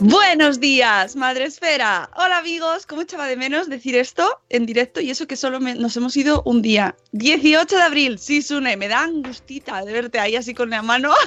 [0.00, 2.08] Buenos días, Madre Esfera.
[2.16, 5.74] Hola amigos, ¿cómo echaba de menos decir esto en directo y eso que solo me-
[5.74, 6.94] nos hemos ido un día?
[7.12, 11.12] 18 de abril, sí, Sune, me da angustita de verte ahí así con la mano.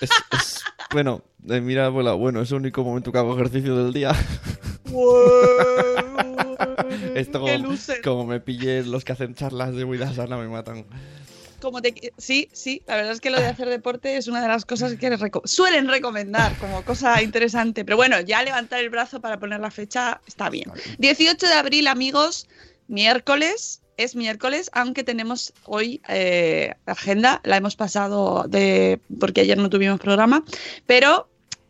[0.00, 3.92] Es, es- bueno, eh, mira, abuela, bueno, es el único momento que hago ejercicio del
[3.92, 4.12] día.
[7.16, 10.86] Esto ¡Qué como, como me pille los que hacen charlas de vida sana me matan.
[11.60, 14.48] Como te- sí, sí, la verdad es que lo de hacer deporte es una de
[14.48, 17.84] las cosas que reco- suelen recomendar como cosa interesante.
[17.84, 20.70] Pero bueno, ya levantar el brazo para poner la fecha está bien.
[20.98, 22.46] 18 de abril, amigos,
[22.86, 23.82] miércoles.
[23.96, 29.98] Es miércoles, aunque tenemos hoy eh, agenda, la hemos pasado de porque ayer no tuvimos
[29.98, 30.44] programa,
[30.86, 31.28] pero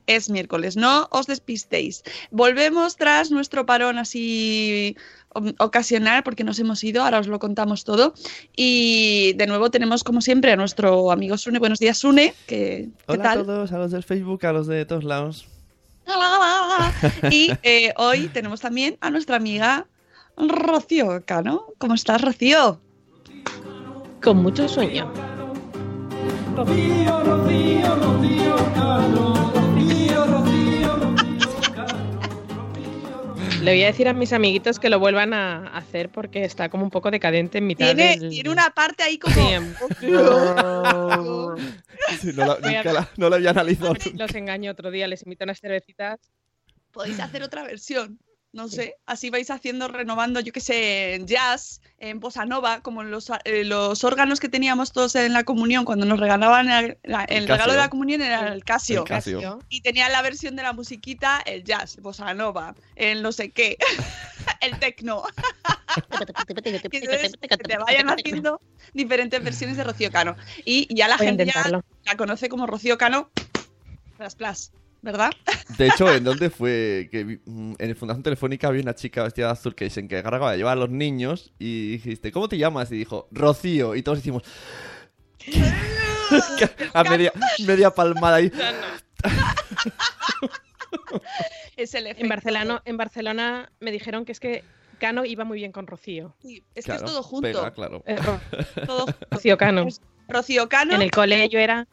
[0.09, 2.03] es miércoles, no os despistéis.
[2.33, 4.97] Volvemos tras nuestro parón así
[5.35, 8.15] o- ocasional porque nos hemos ido, ahora os lo contamos todo.
[8.57, 11.61] Y de nuevo tenemos como siempre a nuestro amigo Sune.
[11.61, 12.35] Buenos días, Sune.
[12.47, 13.41] ¿Qué, qué Hola tal?
[13.41, 15.47] a todos, a los del Facebook, a los de todos lados.
[17.31, 19.87] Y eh, hoy tenemos también a nuestra amiga
[20.39, 21.67] Rocío Cano.
[21.79, 22.81] ¿Cómo estás, Rocío?
[24.23, 25.13] Con mucho sueño.
[33.63, 36.85] Le voy a decir a mis amiguitos que lo vuelvan a hacer porque está como
[36.85, 38.31] un poco decadente en mitad Tiene, del...
[38.31, 39.35] tiene una parte ahí como...
[39.35, 40.07] Sí,
[42.35, 43.95] no, la, nunca no la había analizado.
[44.15, 46.21] Los engaño otro día, les invito a unas cervecitas.
[46.93, 48.19] Podéis hacer otra versión.
[48.51, 53.03] No sé, así vais haciendo, renovando, yo qué sé, en jazz, en bossa nova, como
[53.03, 57.25] los, eh, los órganos que teníamos todos en la comunión cuando nos regalaban el, la-
[57.25, 59.01] el El regalo de la comunión era el Casio.
[59.01, 59.59] El Casio.
[59.69, 63.77] Y tenía la versión de la musiquita, el jazz, bossa nova, el no sé qué,
[64.63, 64.79] el
[66.93, 68.61] entonces que te vayan haciendo
[68.95, 70.37] diferentes versiones de Rocío Cano.
[70.65, 71.53] Y ya la Voy gente ya
[72.05, 73.31] la conoce como Rocío Cano,
[74.17, 74.73] plas, plas,
[75.03, 75.31] ¿verdad?
[75.77, 77.09] De hecho, ¿en dónde fue?
[77.11, 80.53] Que mm, en el Fundación Telefónica había una chica vestida de azul que se encargaba
[80.53, 82.91] de llevar a los niños y dijiste, ¿cómo te llamas?
[82.93, 83.95] Y dijo, Rocío.
[83.95, 84.43] Y todos hicimos...
[86.95, 87.33] a media,
[87.67, 88.53] media palmada ahí.
[91.77, 92.23] Es el efecto.
[92.23, 94.65] En Barcelona, en Barcelona me dijeron que es que
[94.99, 96.35] Cano iba muy bien con Rocío.
[96.43, 97.47] Sí, es Claro, que es todo junto.
[97.49, 98.03] pega, claro.
[98.07, 98.17] Eh,
[99.31, 99.87] Rocío Cano.
[100.29, 100.95] Rocío Cano.
[100.95, 101.87] En el cole yo era...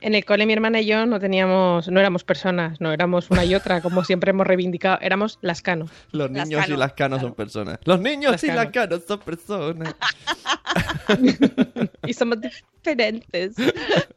[0.00, 3.44] En el cole mi hermana y yo no teníamos, no éramos personas, no éramos una
[3.44, 5.86] y otra, como siempre hemos reivindicado, éramos las Cano.
[6.12, 7.78] Los Las niños Cano, y las canos son personas.
[7.84, 8.72] Los niños Las y las Cano.
[8.72, 9.94] canos son personas.
[12.06, 13.54] Y somos diferentes.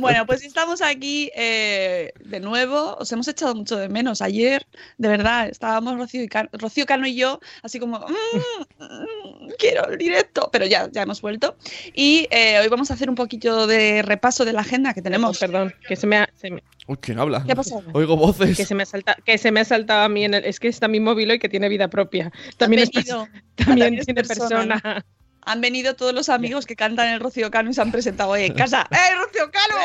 [0.00, 2.96] Bueno, pues estamos aquí eh, de nuevo.
[2.98, 4.22] Os hemos echado mucho de menos.
[4.22, 4.66] Ayer,
[4.98, 9.88] de verdad, estábamos Rocío, y Cano, Rocío Cano y yo, así como, "Mm, mm, quiero
[9.88, 11.56] el directo, pero ya, ya hemos vuelto.
[11.94, 15.38] Y eh, hoy vamos a hacer un poquito de repaso de la agenda que tenemos.
[15.38, 17.42] Perdón, que se me ha, se me- Uy, ¿quién habla?
[17.44, 17.82] ¿Qué ha pasado?
[17.92, 18.56] Oigo voces.
[18.56, 20.58] que se me ha saltado, que se me ha saltado a mí en el, es
[20.60, 22.32] que está mi móvil hoy que tiene vida propia.
[22.56, 24.48] También, es también también es tiene persona,
[24.80, 25.04] persona.
[25.44, 28.44] Han venido todos los amigos que cantan el Rocío Cano y se han presentado hoy
[28.44, 28.86] en casa.
[28.90, 29.76] ¡Eh, Rocío Cano!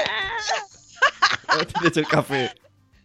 [1.73, 2.53] Tienes el café.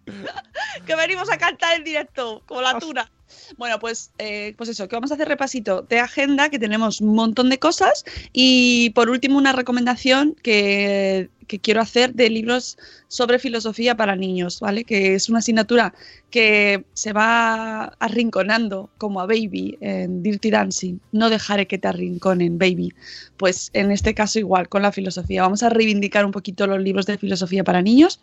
[0.87, 3.11] que venimos a cantar en directo, como la tuna.
[3.57, 7.15] Bueno, pues, eh, pues eso, que vamos a hacer repasito de agenda, que tenemos un
[7.15, 8.05] montón de cosas.
[8.33, 14.61] Y por último, una recomendación que, que quiero hacer de libros sobre filosofía para niños,
[14.61, 14.85] ¿vale?
[14.85, 15.93] Que es una asignatura
[16.31, 20.99] que se va arrinconando como a Baby en Dirty Dancing.
[21.13, 22.95] No dejaré que te arrinconen, Baby.
[23.37, 25.43] Pues en este caso igual, con la filosofía.
[25.43, 28.21] Vamos a reivindicar un poquito los libros de filosofía para niños.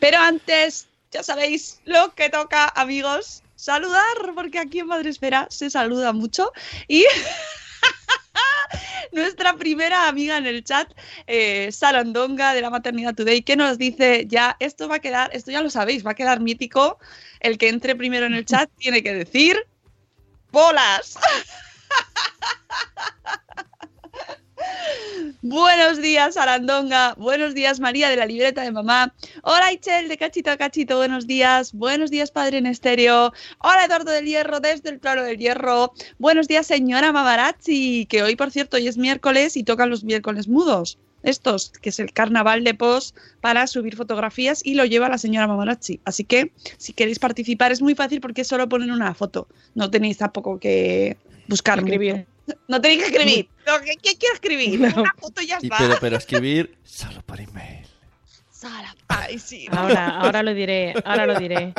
[0.00, 3.42] Pero antes, ya sabéis lo que toca, amigos.
[3.62, 6.50] Saludar, porque aquí en Madresfera se saluda mucho.
[6.88, 7.06] Y
[9.12, 10.90] nuestra primera amiga en el chat,
[11.28, 15.52] eh, Sarandonga de la Maternidad Today, que nos dice ya, esto va a quedar, esto
[15.52, 16.98] ya lo sabéis, va a quedar mítico.
[17.38, 19.56] El que entre primero en el chat tiene que decir
[20.50, 21.16] bolas.
[25.44, 27.14] Buenos días, Arandonga.
[27.14, 29.12] Buenos días, María de la libreta de mamá.
[29.42, 30.96] Hola, Ichel de Cachito a Cachito.
[30.98, 31.72] Buenos días.
[31.72, 33.32] Buenos días, Padre en Estéreo.
[33.58, 35.92] Hola, Eduardo del Hierro desde el Claro del Hierro.
[36.18, 40.46] Buenos días, señora Mamarazzi, que hoy, por cierto, hoy es miércoles y tocan los miércoles
[40.46, 40.98] mudos.
[41.24, 45.48] Estos, que es el carnaval de post para subir fotografías y lo lleva la señora
[45.48, 46.00] Mamarazzi.
[46.04, 49.48] Así que, si queréis participar, es muy fácil porque solo poner una foto.
[49.74, 51.16] No tenéis tampoco que
[51.48, 52.26] buscar Escribir.
[52.68, 53.48] No tenéis que escribir.
[53.66, 54.80] No, ¿qué, qué quiero escribir?
[54.80, 55.78] Una foto y ya Y está.
[55.78, 57.86] pero, pero escribir solo por email.
[58.50, 59.66] Sara, Ay, sí.
[59.70, 61.72] Ahora, ahora lo diré, ahora lo diré.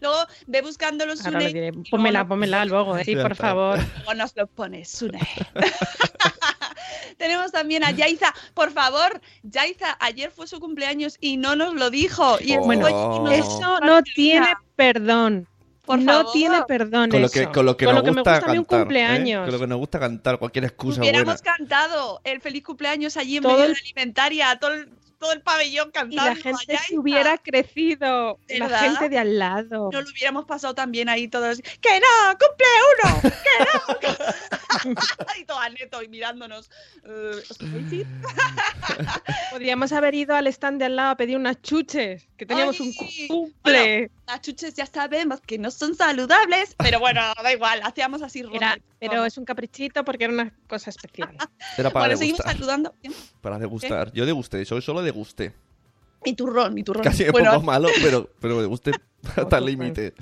[0.00, 1.72] Luego ve buscándolo Ahora lo diré.
[1.90, 3.04] Pónmela, luego, eh.
[3.04, 3.78] sí, por favor.
[3.96, 5.20] Luego nos lo pones, Sune.
[7.16, 8.32] Tenemos también a Yaiza.
[8.54, 12.36] Por favor, Yaiza, ayer fue su cumpleaños y no nos lo dijo.
[12.40, 12.60] Y Oh.
[12.62, 12.86] Bueno,
[13.30, 15.48] Eso no tiene perdón.
[15.86, 16.32] Por no favor.
[16.32, 17.34] tiene perdón Con lo eso.
[17.40, 18.78] que, con lo que Con nos lo que me gusta, gusta a mí un cantar.
[18.78, 18.82] ¿eh?
[18.82, 19.42] cumpleaños.
[19.44, 21.10] Con lo que nos gusta cantar, cualquier excusa buena.
[21.18, 24.88] Hubiéramos cantado el feliz cumpleaños allí en Todo medio de el- la alimentaria, todo el,
[25.18, 26.24] todo el pabellón Y cantando.
[26.24, 28.38] la a gente se hubiera crecido.
[28.48, 28.80] La ¿Verdad?
[28.80, 29.88] gente de al lado.
[29.92, 31.58] No lo hubiéramos pasado también ahí todos.
[31.80, 32.36] ¡Que no!
[32.38, 33.20] ¡Cumple uno!
[34.00, 34.94] ¡Que no!
[35.40, 36.68] y todo neto y mirándonos.
[37.04, 37.42] Eh.
[39.50, 42.88] Podríamos haber ido al stand de al lado a pedir unas chuches, que teníamos un
[43.00, 43.52] Ay, cumple.
[43.62, 44.08] Bueno,
[44.40, 49.24] chuches ya sabemos que no son saludables, pero bueno, da igual, hacíamos así Era- pero
[49.24, 51.30] es un caprichito porque era una cosa especial.
[51.78, 52.52] Era para Bueno, seguimos degustar.
[52.56, 52.94] saludando.
[53.40, 54.12] Para degustar.
[54.12, 55.52] Yo degusté, soy solo degusté.
[56.24, 57.04] Mi turrón, mi turrón.
[57.04, 58.90] Casi un bueno, poco malo, pero, pero degusté
[59.36, 60.12] hasta el límite.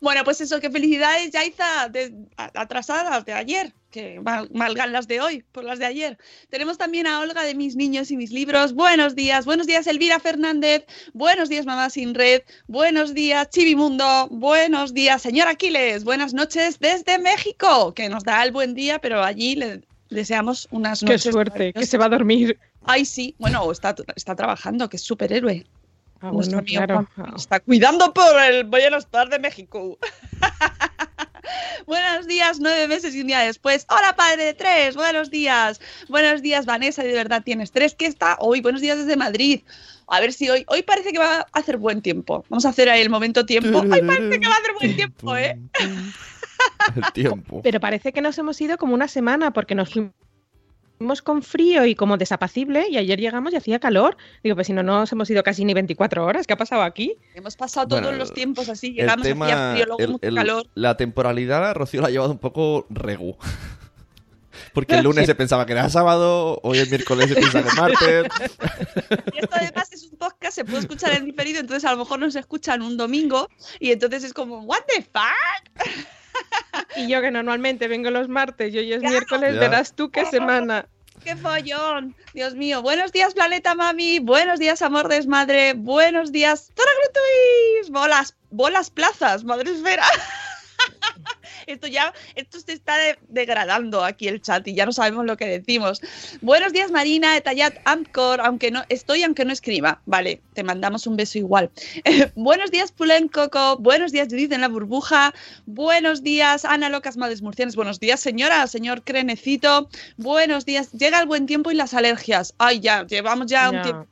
[0.00, 5.08] bueno, pues eso, que felicidades, Yaiza, de, a- atrasadas de ayer, que mal- malgan las
[5.08, 6.18] de hoy por las de ayer.
[6.48, 8.72] Tenemos también a Olga de Mis Niños y Mis Libros.
[8.74, 10.84] Buenos días, buenos días, Elvira Fernández.
[11.12, 12.42] Buenos días, Mamá Sin Red.
[12.68, 14.28] Buenos días, Chivimundo.
[14.30, 16.04] Buenos días, señor Aquiles.
[16.04, 21.00] Buenas noches desde México, que nos da el buen día, pero allí le deseamos unas
[21.00, 21.32] Qué noches.
[21.32, 22.58] suerte, que se va a dormir.
[22.84, 23.34] Ay, sí.
[23.38, 25.66] Bueno, está, está trabajando, que es superhéroe.
[26.22, 27.36] Ah, Nuestro bueno, amigo claro.
[27.36, 29.98] Está cuidando por el bienestar de México.
[31.86, 33.86] Buenos días, nueve meses y un día después.
[33.88, 34.96] Hola, padre de tres.
[34.96, 35.80] Buenos días.
[36.08, 37.02] Buenos días, Vanessa.
[37.02, 37.94] De verdad tienes tres.
[37.94, 38.60] ¿Qué está hoy?
[38.60, 39.60] Buenos días desde Madrid.
[40.06, 40.64] A ver si hoy.
[40.68, 42.44] Hoy parece que va a hacer buen tiempo.
[42.48, 43.82] Vamos a hacer ahí el momento tiempo.
[43.90, 45.58] Ay, parece que va a hacer buen tiempo, ¿eh?
[46.96, 47.60] El tiempo.
[47.62, 50.12] Pero parece que nos hemos ido como una semana porque nos fuimos
[51.22, 54.16] con frío y como desapacible y ayer llegamos y hacía calor.
[54.44, 56.46] Digo, pues si no nos hemos ido casi ni 24 horas.
[56.46, 57.16] ¿Qué ha pasado aquí?
[57.34, 58.88] Hemos pasado todos Bueno, los tiempos así.
[58.88, 60.66] El Llegamos, hacía tema, frío, luego el- mucho el- calor.
[60.74, 63.36] la temporalidad, Rocío la ha llevado un poco regu.
[64.74, 67.76] Porque el lunes se pensaba que era sábado, hoy es miércoles se piensa que es
[67.76, 68.26] martes.
[69.32, 72.18] Y esto además es un podcast, se puede escuchar en diferido, entonces a lo mejor
[72.20, 73.48] nos escuchan un domingo
[73.78, 75.96] y entonces es como, ¿What the fuck?
[76.96, 79.10] Y yo que normalmente vengo los martes y hoy es Claro.
[79.12, 79.60] miércoles, Ya.
[79.60, 80.86] verás tú qué semana.
[81.24, 82.14] ¡Qué follón!
[82.32, 82.80] Dios mío.
[82.82, 84.20] Buenos días, Planeta Mami.
[84.20, 85.74] Buenos días, Amor Desmadre.
[85.74, 87.90] Buenos días, Grutuis.
[87.90, 90.04] Bolas, bolas plazas, madre esfera.
[91.72, 95.36] Esto ya, esto se está de- degradando aquí el chat y ya no sabemos lo
[95.36, 96.00] que decimos.
[96.40, 100.00] Buenos días, Marina, Etallat, Amcor, aunque no estoy, aunque no escriba.
[100.06, 101.70] Vale, te mandamos un beso igual.
[102.34, 103.76] buenos días, Pulen Coco.
[103.78, 105.32] Buenos días, Judith en la burbuja.
[105.66, 107.76] Buenos días, Ana Locas Madres Murcianas.
[107.76, 109.88] Buenos días, señora, señor Crenecito.
[110.16, 110.92] Buenos días.
[110.92, 112.54] Llega el buen tiempo y las alergias.
[112.58, 114.06] Ay, ya, llevamos ya, un tiempo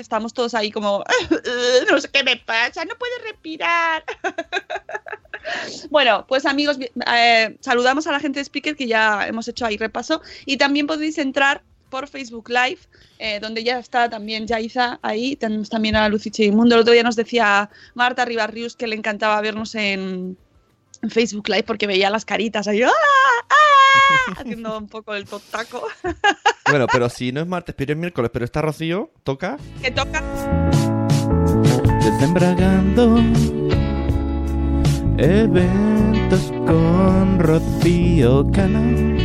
[0.00, 1.04] Estamos todos ahí como,
[1.90, 4.04] no sé qué me pasa, no puedo respirar.
[5.90, 9.76] Bueno, pues amigos, eh, saludamos a la gente de Speaker que ya hemos hecho ahí
[9.76, 12.78] repaso y también podéis entrar por Facebook Live,
[13.18, 16.76] eh, donde ya está también Yaiza ahí, tenemos también a Luciche Mundo.
[16.76, 20.38] El otro día nos decía Marta Ribarrius que le encantaba vernos en,
[21.02, 22.90] en Facebook Live porque veía las caritas ahí, ¡ah!
[23.50, 24.34] ¡ah!
[24.38, 25.82] haciendo un poco el totaco.
[26.70, 29.58] Bueno, pero si no es martes, pero es miércoles, pero está Rocío, toca.
[29.82, 30.22] que toca
[32.00, 33.18] Desembragando
[35.18, 39.18] Eventos con Rocío Cano.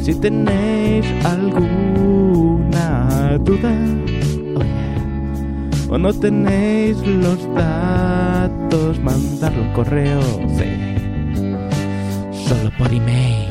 [0.00, 3.70] Si tenéis alguna duda
[4.56, 8.29] oh yeah, o no tenéis los datos,
[9.02, 10.22] mandarlo un correo,
[10.56, 10.64] sí.
[12.46, 13.48] Solo por email.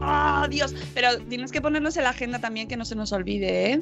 [0.00, 0.74] ¡Ah, Dios!
[0.94, 3.80] Pero tienes que ponernos en la agenda también que no se nos olvide, ¿eh?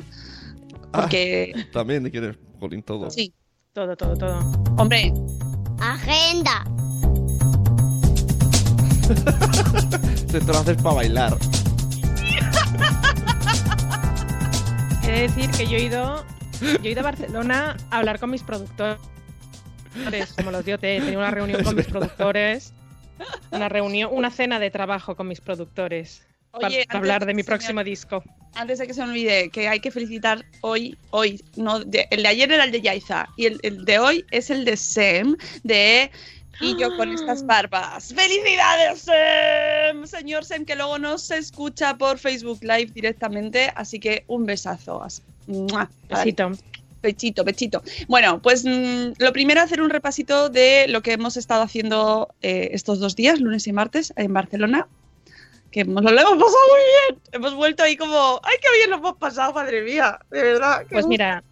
[0.92, 1.66] Porque.
[1.72, 3.10] También quieres, Jolín, todo.
[3.10, 3.32] Sí.
[3.72, 4.40] Todo, todo, todo.
[4.76, 5.12] Hombre.
[5.80, 6.64] Agenda.
[10.32, 11.38] Te lo haces para bailar.
[15.02, 16.24] He de decir que yo he ido,
[16.60, 18.98] yo he ido a Barcelona a hablar con mis productores,
[20.36, 22.72] como los dio He tenido una reunión con mis productores,
[23.50, 27.42] una reunión, una cena de trabajo con mis productores para Oye, hablar de de mi
[27.42, 28.22] me próximo disco.
[28.54, 32.22] Antes de que se me olvide, que hay que felicitar hoy, hoy, no, de- el
[32.22, 35.36] de ayer era el de Yaiza y el, el de hoy es el de Sem,
[35.62, 36.10] de
[36.60, 38.12] Y yo con estas barbas.
[38.14, 40.06] ¡Felicidades, Sem!
[40.06, 45.02] Señor Sem, que luego nos escucha por Facebook Live directamente, así que un besazo.
[46.08, 46.50] Besito.
[47.00, 47.82] Pechito, pechito.
[48.08, 52.70] Bueno, pues mm, lo primero hacer un repasito de lo que hemos estado haciendo eh,
[52.72, 54.88] estos dos días, lunes y martes, en Barcelona.
[55.70, 56.80] Que nos lo hemos pasado muy
[57.14, 57.22] bien.
[57.32, 60.18] Hemos vuelto ahí como, ¡ay, qué bien lo hemos pasado, madre mía!
[60.30, 60.78] De verdad.
[60.90, 61.08] Pues gusto.
[61.08, 61.44] mira,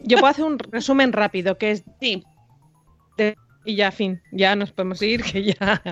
[0.00, 1.84] yo puedo hacer un resumen rápido, que es...
[2.00, 2.24] Sí.
[3.16, 5.82] de- y ya, fin, ya nos podemos ir, que ya...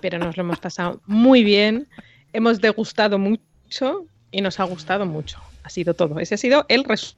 [0.00, 1.88] Pero nos lo hemos pasado muy bien,
[2.32, 5.38] hemos degustado mucho y nos ha gustado mucho.
[5.64, 6.18] Ha sido todo.
[6.20, 7.16] Ese ha sido el resumen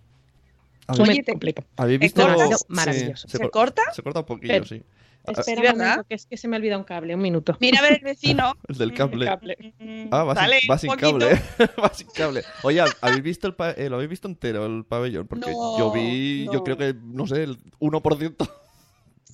[0.99, 1.65] Oye, te- completo.
[1.77, 2.23] ¿Habéis ¿Te visto?
[2.27, 2.61] cortas?
[2.61, 3.29] Sí, Maravilloso.
[3.29, 3.83] ¿Se cor- corta?
[3.93, 4.83] Se corta un poquillo, Pero- sí.
[5.23, 5.77] Espera un ¿verdad?
[5.91, 7.55] momento, que es que se me olvida un cable, un minuto.
[7.61, 8.55] Mira a ver el vecino.
[8.69, 9.27] El del cable.
[9.27, 9.75] cable.
[10.11, 11.27] Ah, va, Dale, sin, va cable.
[11.85, 12.43] va sin cable.
[12.63, 15.27] Oye, ¿habéis visto el pa- eh, ¿lo habéis visto entero el pabellón?
[15.29, 18.51] Porque No, yo vi, yo creo que, no sé, el 1%.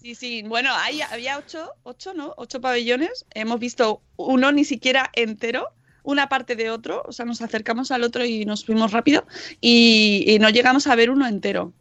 [0.06, 0.44] Sí, sí.
[0.46, 2.32] Bueno, hay, había ocho, ocho, ¿no?
[2.36, 3.26] Ocho pabellones.
[3.34, 5.70] Hemos visto uno ni siquiera entero,
[6.04, 7.02] una parte de otro.
[7.06, 9.26] O sea, nos acercamos al otro y nos fuimos rápido.
[9.60, 11.72] Y, y no llegamos a ver uno entero.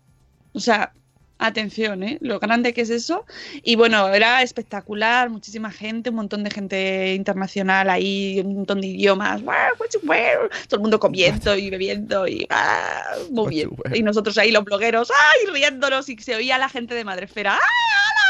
[0.53, 0.91] O sea,
[1.37, 2.17] atención, ¿eh?
[2.21, 3.25] Lo grande que es eso.
[3.63, 5.29] Y bueno, era espectacular.
[5.29, 9.41] Muchísima gente, un montón de gente internacional ahí, un montón de idiomas.
[10.67, 13.69] Todo el mundo comiendo y bebiendo y ah, muy bien.
[13.93, 15.53] Y nosotros ahí, los blogueros, ¡ay!
[15.53, 17.53] riéndonos y se oía la gente de Madrefera.
[17.53, 18.24] ¡ay!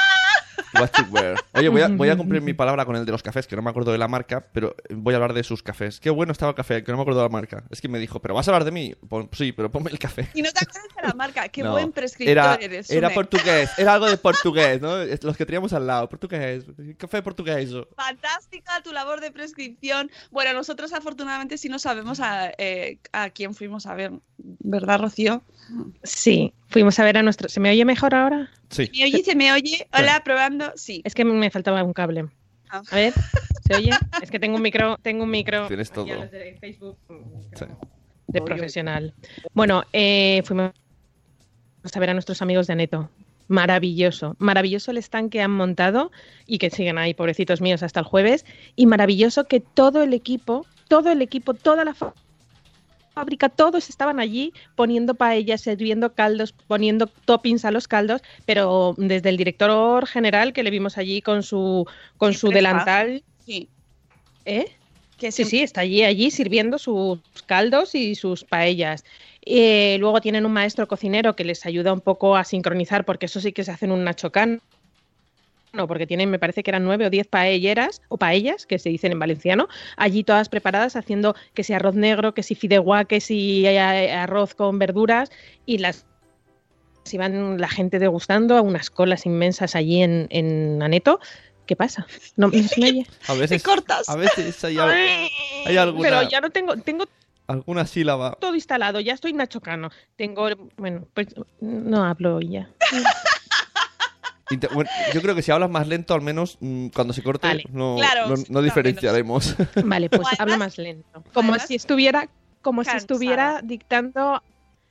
[0.80, 1.36] What to wear.
[1.54, 3.62] Oye, voy a, voy a cumplir mi palabra con el de los cafés, que no
[3.62, 6.00] me acuerdo de la marca, pero voy a hablar de sus cafés.
[6.00, 7.64] Qué bueno estaba el café, que no me acuerdo de la marca.
[7.70, 8.94] Es que me dijo, ¿pero vas a hablar de mí?
[9.08, 10.30] Pon- sí, pero ponme el café.
[10.34, 11.48] Y no te acuerdas de la marca.
[11.50, 11.72] Qué No.
[11.72, 12.90] buen prescriptor era, eres.
[12.92, 14.98] Era portugués, era algo de portugués, ¿no?
[15.22, 16.66] Los que teníamos al lado, portugués,
[16.98, 17.70] café portugués.
[17.96, 20.12] Fantástica tu labor de prescripción.
[20.32, 25.42] Bueno, nosotros afortunadamente sí no sabemos a, eh, a quién fuimos a ver, ¿verdad, Rocío?
[26.04, 27.50] Sí, fuimos a ver a nuestro...
[27.50, 28.50] ¿Se me oye mejor ahora?
[28.70, 28.90] Sí.
[28.98, 29.24] ¿Me oye?
[29.24, 29.88] ¿Se me oye?
[29.98, 30.72] Hola, probando.
[30.76, 31.02] Sí.
[31.04, 32.26] Es que me faltaba un cable.
[32.70, 32.82] Ah.
[32.92, 33.14] A ver,
[33.68, 33.92] ¿se oye?
[34.22, 36.06] Es que tengo un micro, tengo un micro Tienes todo.
[36.08, 36.98] los de Facebook
[37.56, 37.66] Sí.
[38.28, 39.14] de profesional.
[39.54, 40.72] Bueno, eh, fuimos
[41.94, 43.10] a ver a nuestros amigos de Aneto.
[43.48, 46.12] Maravilloso, maravilloso el stand que han montado
[46.48, 48.44] y que siguen ahí, pobrecitos míos, hasta el jueves.
[48.76, 51.96] Y maravilloso que todo el equipo, todo el equipo, toda la
[53.16, 59.30] fábrica, todos estaban allí poniendo paellas, sirviendo caldos, poniendo toppings a los caldos, pero desde
[59.30, 63.24] el director general que le vimos allí con su, con su delantal.
[63.46, 63.70] Sí.
[64.44, 64.66] ¿Eh?
[65.18, 69.06] Que Sí, sí, está allí, allí sirviendo sus caldos y sus paellas.
[69.46, 73.40] Eh, luego tienen un maestro cocinero que les ayuda un poco a sincronizar, porque eso
[73.40, 74.62] sí que se hacen un nachocán.
[75.76, 78.90] No, porque tienen, me parece que eran nueve o diez paelleras o paellas, que se
[78.90, 79.68] dicen en valenciano,
[79.98, 83.80] allí todas preparadas, haciendo que si arroz negro, que si fideuá, que si eh,
[84.12, 85.30] arroz con verduras,
[85.66, 86.06] y las
[87.12, 91.20] iban la gente degustando a unas colas inmensas allí en, en Aneto.
[91.68, 92.08] ¿Qué pasa?
[92.36, 93.06] ¿No, me oye?
[93.28, 94.08] A veces, cortas.
[94.10, 94.92] a veces hay, al-
[95.66, 97.06] hay alguna, Pero ya no tengo, tengo
[97.48, 98.32] alguna sílaba.
[98.40, 99.90] todo instalado, ya estoy nachocano.
[100.16, 101.28] Tengo, bueno, pues
[101.60, 102.70] no hablo ya.
[104.74, 107.64] Bueno, yo creo que si hablas más lento, al menos mm, cuando se corte, Vale.
[107.72, 109.56] no, Claro, no, sí, no no, diferenciaremos.
[109.86, 111.24] Vale, pues además- hablo más lento.
[111.34, 112.30] Como además- si estuviera,
[112.62, 114.44] como si estuviera dictando,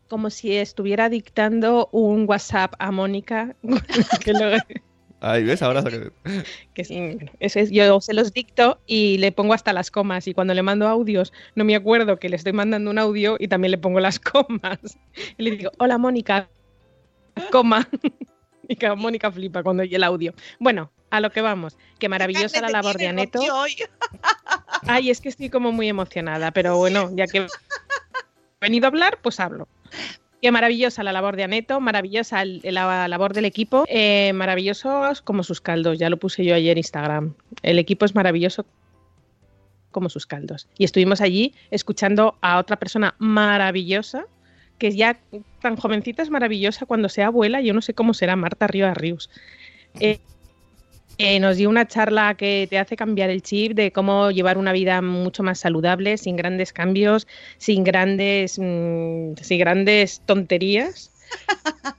[0.08, 3.54] como si estuviera dictando un WhatsApp a Mónica.
[4.24, 4.58] que lo-
[5.20, 5.82] Ahí ves, ahora
[6.74, 10.28] que sí, bueno, eso es, yo se los dicto y le pongo hasta las comas
[10.28, 13.48] y cuando le mando audios no me acuerdo que le estoy mandando un audio y
[13.48, 14.80] también le pongo las comas.
[15.38, 16.50] Y le digo, hola Mónica,
[17.50, 17.88] coma.
[18.78, 20.34] Que Mónica flipa cuando oye el audio.
[20.58, 23.40] Bueno, a lo que vamos, que maravillosa la labor de Aneto.
[24.86, 27.46] Ay, es que estoy como muy emocionada, pero bueno, ya que he
[28.60, 29.68] venido a hablar, pues hablo.
[30.42, 35.42] Que maravillosa la labor de Aneto, maravillosa el- la labor del equipo, eh, maravillosos como
[35.42, 37.34] sus caldos, ya lo puse yo ayer en Instagram.
[37.62, 38.66] El equipo es maravilloso
[39.90, 40.68] como sus caldos.
[40.76, 44.26] Y estuvimos allí escuchando a otra persona maravillosa,
[44.84, 45.18] que ya
[45.62, 49.30] tan jovencita es maravillosa cuando sea abuela, yo no sé cómo será Marta Rivas Rius.
[49.98, 50.18] Eh,
[51.16, 54.72] eh, nos dio una charla que te hace cambiar el chip de cómo llevar una
[54.72, 57.26] vida mucho más saludable, sin grandes cambios,
[57.56, 61.10] sin grandes, mm, sin grandes tonterías.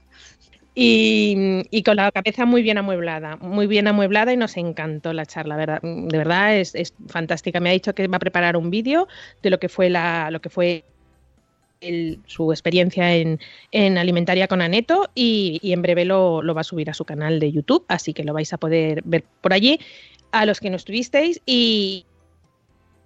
[0.78, 5.24] Y, y con la cabeza muy bien amueblada, muy bien amueblada y nos encantó la
[5.24, 5.80] charla, ¿verdad?
[5.80, 7.60] de verdad es, es fantástica.
[7.60, 9.08] Me ha dicho que va a preparar un vídeo
[9.42, 10.84] de lo que fue la, lo que fue
[11.80, 13.40] el- su experiencia en,
[13.72, 17.40] en alimentaria con Aneto y, en breve lo, lo va a subir a su canal
[17.40, 19.80] de YouTube, así que lo vais a poder ver por allí.
[20.32, 22.04] A los que no estuvisteis y,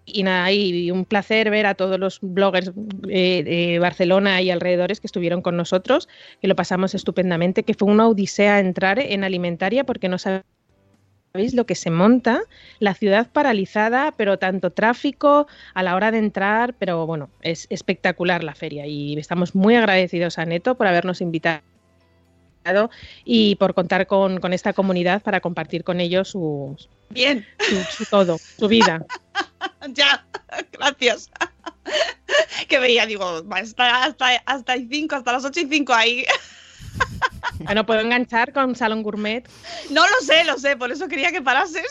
[0.07, 2.73] y nada, y un placer ver a todos los bloggers
[3.09, 6.09] eh, de Barcelona y alrededores que estuvieron con nosotros,
[6.41, 10.19] que lo pasamos estupendamente, que fue una odisea entrar en alimentaria porque no
[11.33, 12.43] sabéis lo que se monta,
[12.79, 18.43] la ciudad paralizada, pero tanto tráfico a la hora de entrar, pero bueno, es espectacular
[18.43, 21.63] la feria y estamos muy agradecidos a Neto por habernos invitado
[23.25, 26.77] y por contar con, con esta comunidad para compartir con ellos su,
[27.11, 29.05] Bien, su, su todo, su vida.
[29.89, 30.25] ya,
[30.73, 31.31] gracias.
[32.69, 36.25] que veía, digo, hasta, hasta 5, hasta las 8 y 5 ahí.
[37.61, 39.47] Bueno, puedo enganchar con Salón Gourmet.
[39.91, 41.87] No lo sé, lo sé, por eso quería que parases.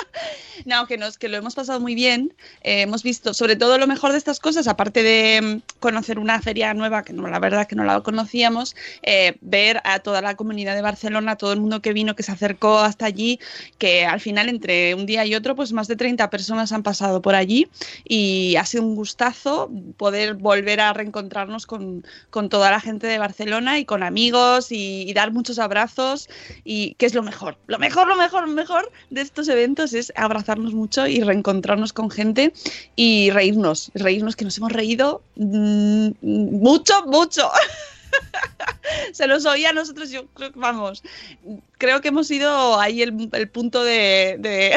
[0.66, 2.34] No, que, nos, que lo hemos pasado muy bien.
[2.62, 6.40] Eh, hemos visto, sobre todo lo mejor de estas cosas, aparte de mm, conocer una
[6.42, 10.36] feria nueva, que no, la verdad que no la conocíamos, eh, ver a toda la
[10.36, 13.40] comunidad de Barcelona, todo el mundo que vino, que se acercó hasta allí,
[13.78, 17.22] que al final entre un día y otro, pues más de 30 personas han pasado
[17.22, 17.68] por allí
[18.04, 23.18] y ha sido un gustazo poder volver a reencontrarnos con, con toda la gente de
[23.18, 26.28] Barcelona y con amigos y, y dar muchos abrazos
[26.64, 30.12] y que es lo mejor, lo mejor, lo mejor, lo mejor de estos eventos es
[30.16, 32.52] abrazarnos mucho y reencontrarnos con gente
[32.96, 37.50] y reírnos, reírnos que nos hemos reído mm, mucho, mucho.
[39.12, 41.02] Se nos oía a nosotros, yo creo que vamos,
[41.78, 44.76] creo que hemos sido ahí el, el punto de...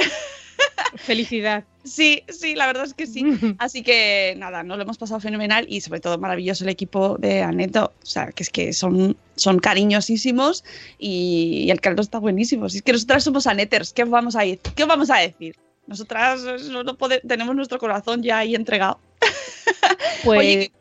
[0.96, 1.64] Felicidad.
[1.84, 3.26] Sí, sí, la verdad es que sí.
[3.60, 7.42] Así que nada, nos lo hemos pasado fenomenal y sobre todo maravilloso el equipo de
[7.42, 7.94] Aneto.
[8.02, 10.64] O sea, que es que son, son cariñosísimos
[11.00, 12.70] y, y el caldo está buenísimo.
[12.70, 14.60] Si es que nosotras somos Aneters, ¿qué os vamos a, ir?
[14.60, 15.56] ¿Qué os vamos a decir?
[15.88, 19.00] Nosotras no, no pode- tenemos nuestro corazón ya ahí entregado.
[20.24, 20.72] Pues Oye,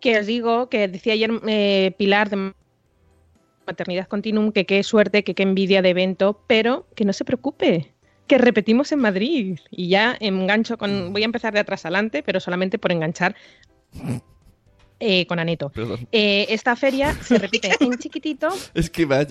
[0.00, 2.52] que os digo que decía ayer eh, Pilar de
[3.66, 7.91] Maternidad Continuum que qué suerte, que qué envidia de evento, pero que no se preocupe,
[8.26, 12.40] que repetimos en Madrid y ya engancho con, voy a empezar de atrás adelante, pero
[12.40, 13.34] solamente por enganchar
[15.04, 15.70] eh, con Aneto.
[15.70, 16.06] Perdón.
[16.12, 18.48] Eh, esta feria se repite en chiquitito.
[18.72, 19.26] Es que me ha,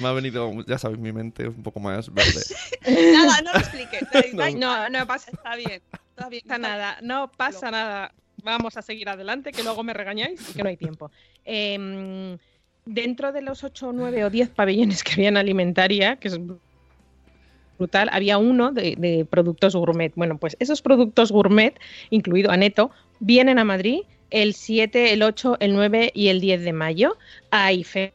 [0.00, 2.42] me venido, ya sabes, mi mente un poco más verde.
[3.12, 4.02] nada, no lo expliques.
[4.56, 5.80] No, no pasa Está bien.
[6.10, 6.42] Está bien.
[6.60, 8.12] nada, no pasa nada.
[8.42, 11.12] Vamos a seguir adelante, que luego me regañáis y que no hay tiempo.
[11.44, 12.36] Em,
[12.84, 16.40] dentro de los 8, 9 o 10 pabellones que había en alimentaria, que es
[17.82, 20.12] brutal, había uno de, de productos gourmet.
[20.14, 21.78] Bueno, pues esos productos gourmet,
[22.10, 22.90] incluido Aneto,
[23.20, 27.16] vienen a Madrid el 7, el 8, el 9 y el 10 de mayo
[27.50, 28.12] a IFE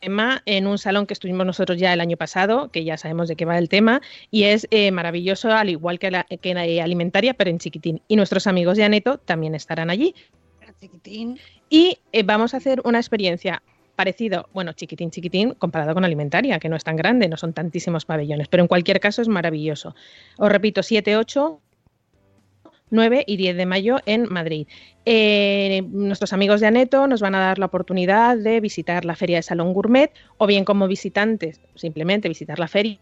[0.00, 3.44] en un salón que estuvimos nosotros ya el año pasado, que ya sabemos de qué
[3.44, 7.50] va el tema, y es eh, maravilloso, al igual que la, que la alimentaria, pero
[7.50, 8.00] en chiquitín.
[8.08, 10.14] Y nuestros amigos de Aneto también estarán allí.
[10.80, 11.40] Chiquitín.
[11.68, 13.62] Y eh, vamos a hacer una experiencia
[13.98, 18.04] parecido, bueno, chiquitín, chiquitín, comparado con alimentaria, que no es tan grande, no son tantísimos
[18.04, 19.96] pabellones, pero en cualquier caso es maravilloso.
[20.36, 21.60] Os repito, 7, 8,
[22.90, 24.68] 9 y 10 de mayo en Madrid.
[25.04, 29.38] Eh, nuestros amigos de Aneto nos van a dar la oportunidad de visitar la feria
[29.38, 33.00] de Salón Gourmet o bien como visitantes, simplemente visitar la feria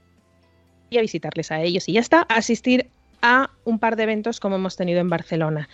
[0.88, 2.88] y a visitarles a ellos y ya está, asistir
[3.20, 5.68] a un par de eventos como hemos tenido en Barcelona.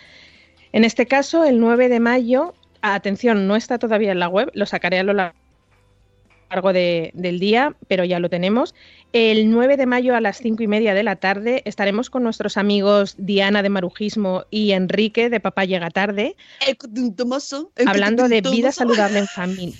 [0.73, 4.65] En este caso, el 9 de mayo, atención, no está todavía en la web, lo
[4.65, 8.75] sacaré a lo largo de- del día, pero ya lo tenemos.
[9.11, 12.57] El 9 de mayo a las 5 y media de la tarde estaremos con nuestros
[12.57, 16.35] amigos Diana de Marujismo y Enrique de Papá Llega Tarde,
[16.67, 19.75] El cutuntumoso, el hablando de vida saludable en familia.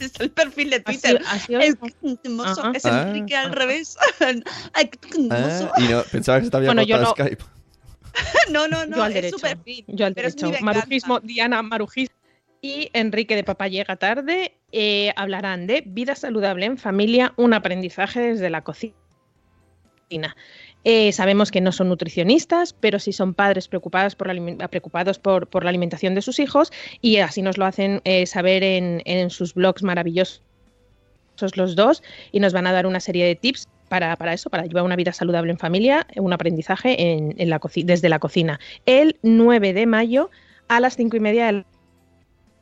[0.00, 1.20] Es el perfil de Twitter.
[1.26, 1.62] así el.
[1.62, 1.76] Es
[2.84, 3.04] Ah.
[3.06, 3.96] Enrique al revés.
[5.30, 7.44] Ah, y no, pensaba que se había Bueno, yo no- Skype.
[8.50, 8.96] No, no, no.
[8.96, 9.36] yo al es derecho.
[9.38, 9.84] su perfil.
[9.88, 10.50] Yo al pero derecho.
[10.64, 12.14] Marujismo, Diana Marujismo
[12.62, 18.20] y Enrique de Papá Llega Tarde eh, hablarán de vida saludable en familia, un aprendizaje
[18.20, 18.94] desde la cocina
[20.82, 25.62] Eh, sabemos que no son nutricionistas, pero sí son padres preocupados por la, preocupados por,
[25.62, 29.82] la alimentación de sus hijos y así nos lo hacen eh, saber en, sus blogs
[29.82, 30.42] maravillosos
[31.54, 34.84] los dos y nos van a dar una serie de tips para, eso, para llevar
[34.84, 37.36] una vida saludable en familia, un aprendizaje en,
[37.84, 38.60] desde la cocina.
[38.86, 40.30] El 9 de mayo
[40.68, 41.64] a las 5 y media de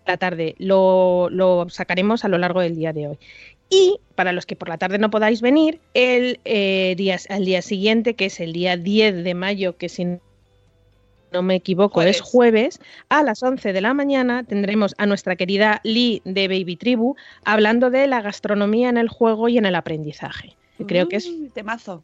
[0.08, 0.56] la tarde.
[0.58, 3.18] Lo, lo sacaremos a lo largo del día de hoy.
[3.70, 7.62] Y para los que por la tarde no podáis venir, el, eh, día, al día
[7.62, 10.06] siguiente, que es el día 10 de mayo, que si
[11.30, 15.82] no me equivoco es jueves, a las 11 de la mañana tendremos a nuestra querida
[15.84, 20.56] Lee de Baby Tribu hablando de la gastronomía en el juego y en el aprendizaje.
[20.86, 22.02] Creo que es Mm, Temazo.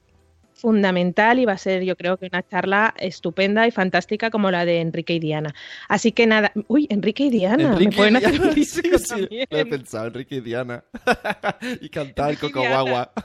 [0.55, 4.65] Fundamental y va a ser yo creo que una charla estupenda y fantástica como la
[4.65, 5.55] de Enrique y Diana.
[5.89, 8.99] Así que nada, uy, Enrique y Diana, Enrique me pueden hacer Diana, un sí, disco
[8.99, 9.47] sí, también.
[9.51, 10.85] Lo he pensado, Enrique y Diana.
[11.81, 12.67] y cantar Enrique Coco.
[12.67, 13.13] Guagua.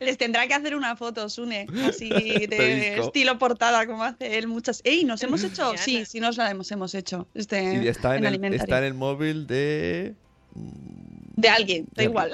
[0.00, 4.80] Les tendrá que hacer una foto, Sune, así De estilo portada, como hace él muchas.
[4.84, 5.04] ¡Ey!
[5.04, 5.72] ¿Nos hemos hecho?
[5.76, 7.26] Sí, sí, nos la hemos, hemos hecho.
[7.34, 10.14] Este, Sí, está, en el, está en el móvil de...
[10.54, 12.30] De alguien, da De- igual.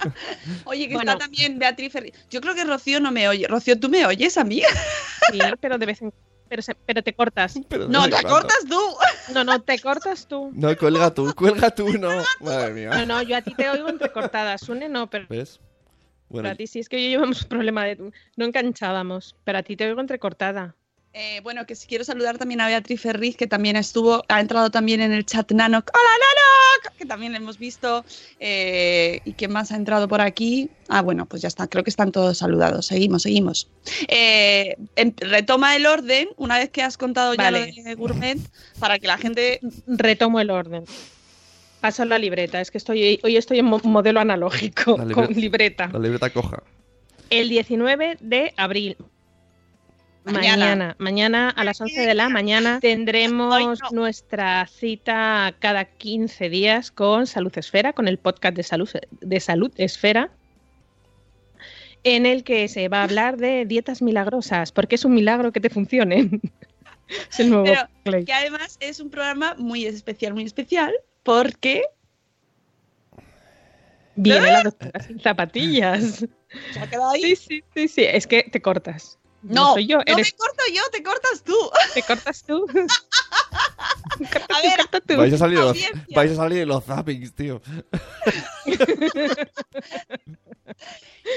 [0.64, 1.12] Oye, que Bueno.
[1.12, 2.12] está también Beatriz Ferri.
[2.30, 3.46] Yo creo que Rocío no me oye.
[3.48, 4.62] Rocío, ¿tú me oyes a mí?
[5.32, 6.12] Sí, pero de vez en
[6.48, 7.56] pero, se- pero te cortas.
[7.88, 8.78] No, te cortas tú.
[9.34, 10.52] No, no, te cortas tú.
[10.54, 12.22] No, cuelga tú, cuelga tú, no.
[12.40, 12.90] Madre mía.
[12.90, 14.56] No, no, yo a ti te oigo entrecortada.
[14.56, 15.58] Sune no, pero ¿Ves?
[16.28, 17.96] Bueno, pero a ti sí es que yo llevamos un problema de
[18.36, 20.76] no enganchábamos, pero a ti te oigo entrecortada.
[21.18, 24.70] Eh, bueno, que si quiero saludar también a Beatriz Ferriz, que también estuvo, ha entrado
[24.70, 25.90] también en el chat Nanok.
[25.94, 26.96] ¡Hola, Nanok!
[26.98, 28.04] Que también le hemos visto.
[28.38, 30.68] Eh, ¿Y quién más ha entrado por aquí?
[30.88, 31.68] Ah, bueno, pues ya está.
[31.68, 32.84] Creo que están todos saludados.
[32.84, 33.66] Seguimos, seguimos.
[34.08, 34.76] Eh,
[35.16, 37.72] retoma el orden una vez que has contado ya Vale.
[37.74, 38.38] lo de Gourmet,
[38.78, 39.60] para que la gente.
[39.86, 40.84] Retomo el orden.
[41.80, 45.88] Paso la libreta, es que estoy hoy estoy en mo- modelo analógico con libre- libreta.
[45.90, 46.62] la libreta coja.
[47.30, 48.98] El 19 de abril.
[50.26, 50.56] Mañana.
[50.56, 57.28] Mañana, mañana a las 11 de la mañana tendremos nuestra cita cada 15 días con
[57.28, 60.32] Salud Esfera, con el podcast de Salud, de Salud Esfera,
[62.02, 65.60] en el que se va a hablar de dietas milagrosas, porque es un milagro que
[65.60, 66.40] te funcionen.
[67.30, 71.84] es el nuevo Pero que además es un programa muy especial, muy especial, porque.
[74.16, 76.26] Viene la doctora sin zapatillas.
[76.72, 77.22] ¿Se ha quedado ahí?
[77.22, 79.20] Sí, sí, sí, sí, es que te cortas.
[79.54, 81.56] No, soy yo, no eres me corto yo, te cortas tú.
[81.94, 82.66] Te cortas tú.
[84.18, 85.76] A ver, Vais a salir los,
[86.14, 87.60] vais a salir en los zappings, tío.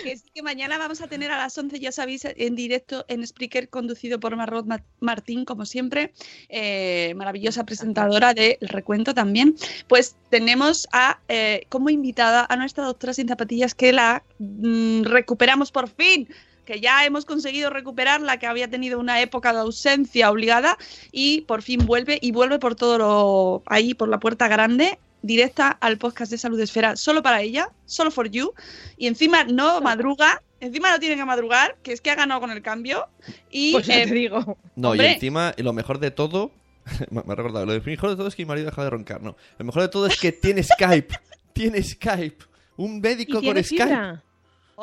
[0.04, 3.26] Que sí que mañana vamos a tener a las 11, ya sabéis, en directo en
[3.26, 6.14] Spreaker, conducido por Marrot Ma- Martín, como siempre,
[6.48, 9.56] eh, maravillosa presentadora del recuento también.
[9.88, 15.72] Pues tenemos a eh, como invitada a nuestra doctora sin zapatillas que la mm, recuperamos
[15.72, 16.30] por fin
[16.70, 20.78] que ya hemos conseguido recuperarla, que había tenido una época de ausencia obligada
[21.12, 25.70] y por fin vuelve y vuelve por todo lo ahí, por la puerta grande, directa
[25.70, 28.54] al podcast de Salud Esfera, solo para ella, solo for you.
[28.98, 32.52] Y encima no madruga, encima no tiene que madrugar, que es que ha ganado con
[32.52, 33.08] el cambio.
[33.50, 34.60] Y Pues ya eh, te digo.
[34.76, 35.08] No, Hombre.
[35.08, 36.52] y encima, y lo mejor de todo,
[37.10, 39.36] me ha recordado, lo mejor de todo es que mi marido deja de roncar, no.
[39.58, 41.16] Lo mejor de todo es que tiene Skype,
[41.54, 42.46] tiene Skype,
[42.78, 44.29] un Y médico con tiene Skype.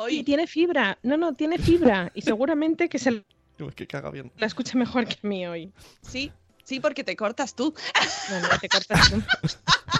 [0.05, 0.11] Fibra.
[0.19, 0.97] Y tiene fibra.
[1.03, 2.11] No, no, tiene fibra.
[2.13, 3.23] Y seguramente que se
[3.59, 4.31] Es que caga bien.
[4.37, 5.71] la escucha mejor que a mí hoy.
[6.01, 6.31] sí,
[6.63, 7.73] sí, porque te cortas tú.
[8.29, 9.21] No, no, te cortas tú.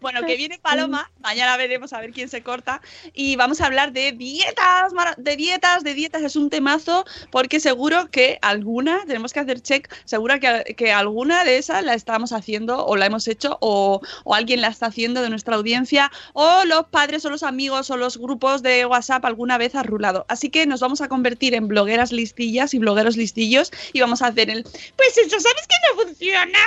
[0.00, 2.80] Bueno, que viene Paloma, mañana veremos a ver quién se corta
[3.12, 8.10] y vamos a hablar de dietas, de dietas, de dietas, es un temazo porque seguro
[8.10, 12.86] que alguna, tenemos que hacer check, seguro que, que alguna de esas la estamos haciendo
[12.86, 16.86] o la hemos hecho o, o alguien la está haciendo de nuestra audiencia o los
[16.86, 20.26] padres o los amigos o los grupos de WhatsApp alguna vez ha rulado.
[20.28, 24.28] Así que nos vamos a convertir en blogueras listillas y blogueros listillos y vamos a
[24.28, 26.58] hacer el, pues eso, ¿sabes que no funciona?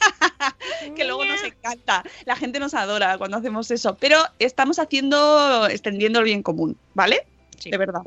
[0.96, 2.02] que luego nos encanta.
[2.24, 7.26] La gente nos adora cuando hacemos eso, pero estamos haciendo, extendiendo el bien común, ¿vale?
[7.64, 8.02] De verdad.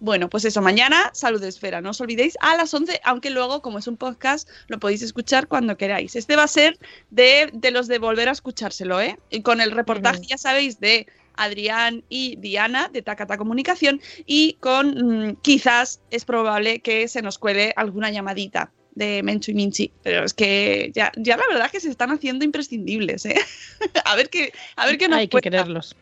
[0.00, 3.78] Bueno, pues eso, mañana Salud Esfera, no os olvidéis, a las 11, aunque luego, como
[3.78, 6.16] es un podcast, lo podéis escuchar cuando queráis.
[6.16, 6.78] Este va a ser
[7.10, 9.18] de, de los de volver a escuchárselo, ¿eh?
[9.30, 15.28] Y con el reportaje, ya sabéis, de Adrián y Diana de Takata Comunicación y con
[15.28, 20.24] mm, quizás es probable que se nos cuele alguna llamadita de Menchu y Minchi, pero
[20.24, 23.34] es que ya, ya la verdad que se están haciendo imprescindibles, ¿eh?
[24.04, 25.96] a ver qué, a ver qué nos Hay que quererlos.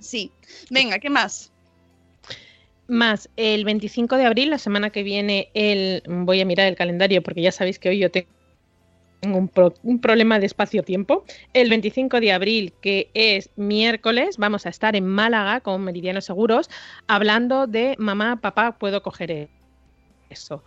[0.00, 0.30] Sí.
[0.70, 1.50] Venga, ¿qué más?
[2.86, 7.22] Más el 25 de abril, la semana que viene, el voy a mirar el calendario
[7.22, 8.28] porque ya sabéis que hoy yo te-
[9.20, 11.24] tengo un, pro- un problema de espacio-tiempo.
[11.54, 16.68] El 25 de abril, que es miércoles, vamos a estar en Málaga con Meridianos Seguros
[17.06, 19.48] hablando de mamá, papá, puedo coger
[20.28, 20.62] eso.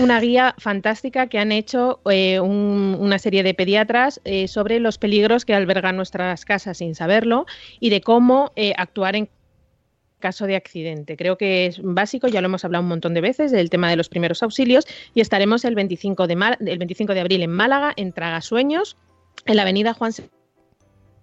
[0.00, 4.98] Una guía fantástica que han hecho eh, un- una serie de pediatras eh, sobre los
[4.98, 7.46] peligros que albergan nuestras casas sin saberlo
[7.78, 9.28] y de cómo eh, actuar en
[10.18, 11.16] caso de accidente.
[11.16, 13.96] Creo que es básico, ya lo hemos hablado un montón de veces, del tema de
[13.96, 18.12] los primeros auxilios y estaremos el 25 de, el 25 de abril en Málaga, en
[18.12, 18.96] Tragasueños,
[19.44, 20.12] en la avenida Juan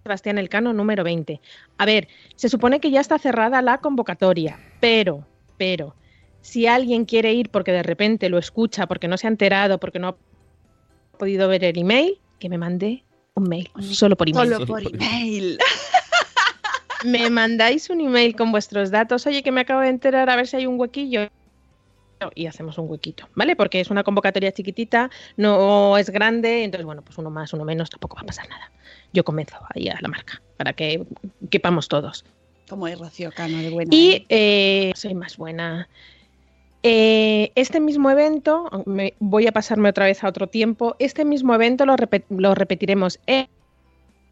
[0.04, 1.40] Sebastián Elcano, número 20.
[1.76, 5.26] A ver, se supone que ya está cerrada la convocatoria, pero,
[5.58, 5.94] pero,
[6.44, 9.98] si alguien quiere ir porque de repente lo escucha, porque no se ha enterado, porque
[9.98, 10.16] no ha
[11.18, 13.02] podido ver el email, que me mande
[13.32, 14.52] un mail, solo por email.
[14.52, 15.58] Solo por email.
[17.04, 19.26] Me mandáis un email con vuestros datos.
[19.26, 21.28] Oye, que me acabo de enterar a ver si hay un huequillo.
[22.34, 23.56] Y hacemos un huequito, ¿vale?
[23.56, 27.90] Porque es una convocatoria chiquitita, no es grande, entonces, bueno, pues uno más, uno menos,
[27.90, 28.72] tampoco va a pasar nada.
[29.12, 31.04] Yo convenzo ahí a la marca para que
[31.50, 32.24] quepamos todos.
[32.70, 33.90] Como es Rocío Cano de buena.
[33.94, 35.86] Y eh, soy más buena.
[36.86, 41.54] Eh, este mismo evento, me- voy a pasarme otra vez a otro tiempo, este mismo
[41.54, 43.48] evento lo, repet- lo repetiremos en,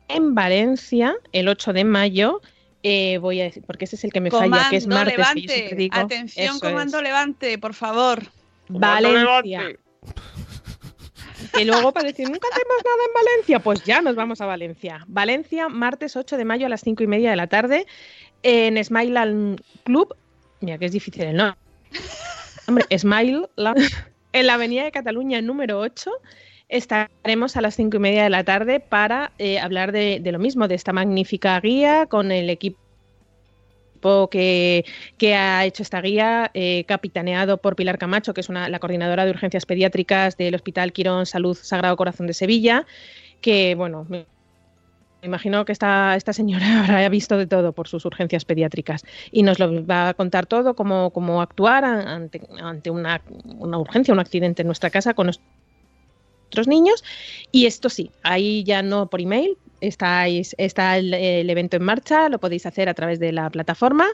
[0.09, 2.43] en Valencia el 8 de mayo.
[2.83, 5.15] Eh, voy a decir, porque ese es el que me falla, que es martes.
[5.15, 5.49] que yo Levante.
[5.55, 5.97] siempre digo.
[5.97, 7.05] Atención, comando es.
[7.05, 8.23] Levante, por favor.
[8.69, 9.63] Valencia.
[11.55, 15.05] Que luego para decir, nunca hacemos nada en Valencia, pues ya nos vamos a Valencia.
[15.09, 17.87] Valencia, martes 8 de mayo a las 5 y media de la tarde,
[18.43, 20.15] en Smile Land Club.
[20.61, 21.57] Mira que es difícil el nombre.
[22.97, 23.49] Smile
[24.33, 26.11] en la Avenida de Cataluña número 8.
[26.69, 30.69] Estaremos a las 5 y media de la tarde para eh, hablar de, lo mismo,
[30.69, 32.79] de esta magnífica guía con el equipo
[34.31, 34.85] que,
[35.37, 39.31] ha hecho esta guía, eh, capitaneado por Pilar Camacho, que es una, la coordinadora de
[39.31, 42.87] urgencias pediátricas del Hospital Quirón Salud Sagrado Corazón de Sevilla,
[43.41, 44.07] que, bueno,
[45.23, 49.59] imagino que esta, esta señora habrá visto de todo por sus urgencias pediátricas y nos
[49.59, 53.23] lo va a contar todo, cómo, cómo actuar ante, ante una,
[53.59, 57.05] una urgencia, un accidente en nuestra casa con nuestros niños.
[57.51, 62.39] Y esto sí, ahí ya no por email, está el, el evento en marcha, lo
[62.39, 64.07] podéis hacer a través de la plataforma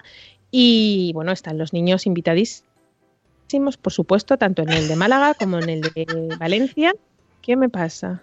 [0.50, 5.68] y bueno, están los niños invitadísimos, por supuesto, tanto en el de Málaga como en
[5.68, 6.94] el de Valencia.
[7.42, 8.22] ¿Qué me pasa?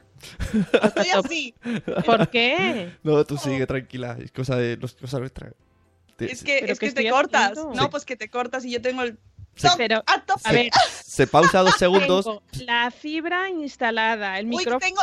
[0.83, 1.55] Estoy así.
[2.05, 2.93] ¿Por qué?
[3.03, 4.17] No, tú sigue, tranquila.
[4.21, 5.51] Es cosa de es cosa nuestra.
[6.17, 7.51] Te- Es que, es que que te cortas.
[7.51, 7.73] haciendo.
[7.73, 9.17] No, pues que te cortas y yo tengo el.
[9.77, 10.03] Pero,
[10.43, 10.69] a ver,
[11.05, 12.25] Se pausa dos segundos.
[12.25, 15.01] tengo la fibra instalada, el Uy, micrófono tengo,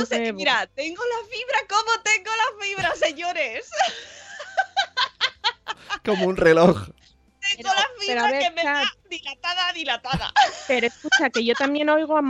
[0.00, 3.68] eso se- mira, tengo la fibra, ¿cómo tengo la fibra, señores?
[6.04, 6.88] Como un reloj.
[7.56, 9.08] Tengo la pero fibra a ver, que me da Kat.
[9.10, 10.32] dilatada, dilatada.
[10.68, 12.22] Pero escucha, que yo también oigo a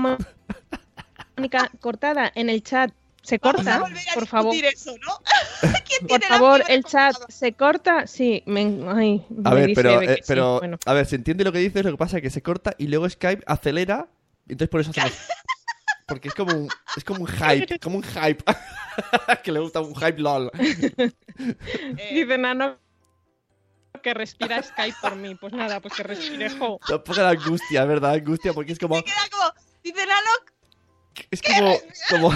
[1.37, 2.93] Mónica cortada en el chat.
[3.23, 3.77] ¿Se Vamos corta?
[3.77, 5.19] a volver a Por favor, discutir eso, ¿no?
[5.87, 7.33] ¿Quién por tiene la favor, fibra el chat cortada?
[7.39, 8.07] se corta.
[8.09, 10.79] Sí, me, ay, A me ver, dice pero, que eh, sí, pero bueno.
[10.85, 12.89] a ver, se entiende lo que dices, lo que pasa es que se corta y
[12.89, 14.09] luego Skype acelera,
[14.49, 15.13] y entonces por eso hacemos.
[16.09, 18.45] Porque es como un, es como un hype, como un hype.
[19.45, 20.51] que le gusta un hype lol.
[22.11, 22.77] Dice Nano
[24.03, 25.35] que respira Skype por mí.
[25.37, 26.73] Pues nada, pues que respire jo.
[26.91, 28.15] Un poco de angustia, ¿verdad?
[28.15, 29.03] Angustia, porque es como.
[29.03, 30.31] Queda como, dice Nano,
[31.33, 31.79] Es como.
[32.11, 32.31] como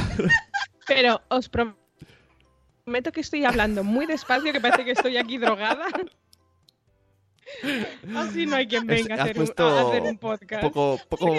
[0.86, 5.86] Pero os prometo que estoy hablando muy despacio, que parece que estoy aquí drogada.
[8.16, 10.62] Así no hay quien venga a hacer, un, puesto a hacer un podcast.
[10.62, 11.32] poco, poco.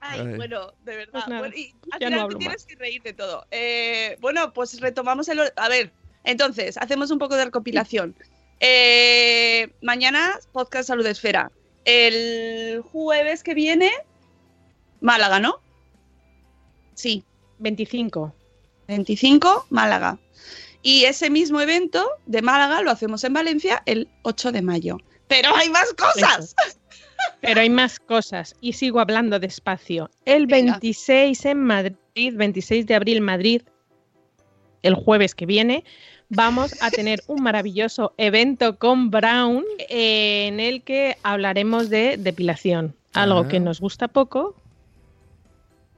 [0.00, 0.36] Ay, Ay.
[0.36, 1.12] bueno, de verdad.
[1.12, 3.46] Pues nada, Bueno, y al final no te tienes que reír de todo.
[3.50, 5.40] Eh, bueno, pues retomamos el.
[5.56, 5.92] A ver,
[6.24, 8.14] entonces, hacemos un poco de recopilación.
[8.60, 11.50] Eh, mañana, podcast Salud Esfera.
[11.84, 13.90] El jueves que viene,
[15.00, 15.60] Málaga, ¿no?
[17.00, 17.24] Sí,
[17.60, 18.34] 25.
[18.88, 20.18] 25, Málaga.
[20.82, 24.98] Y ese mismo evento de Málaga lo hacemos en Valencia el 8 de mayo.
[25.28, 26.54] Pero hay más cosas.
[27.40, 30.10] Pero hay más cosas y sigo hablando despacio.
[30.24, 30.72] El Venga.
[30.72, 33.62] 26 en Madrid, 26 de abril Madrid,
[34.82, 35.84] el jueves que viene,
[36.30, 42.94] vamos a tener un maravilloso evento con Brown eh, en el que hablaremos de depilación.
[43.12, 43.48] Algo Ah.
[43.48, 44.54] que nos gusta poco,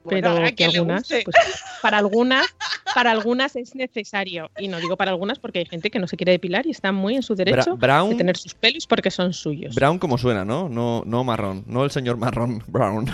[0.09, 1.37] pero que le algunas, pues,
[1.81, 2.47] para algunas,
[2.95, 4.51] para algunas es necesario.
[4.59, 6.93] Y no digo para algunas porque hay gente que no se quiere depilar y está
[6.93, 9.75] muy en su derecho Brown- de tener sus pelos porque son suyos.
[9.75, 10.69] Brown como suena, ¿no?
[10.69, 11.65] No, no marrón.
[11.67, 12.63] No el señor marrón.
[12.69, 13.07] Brown.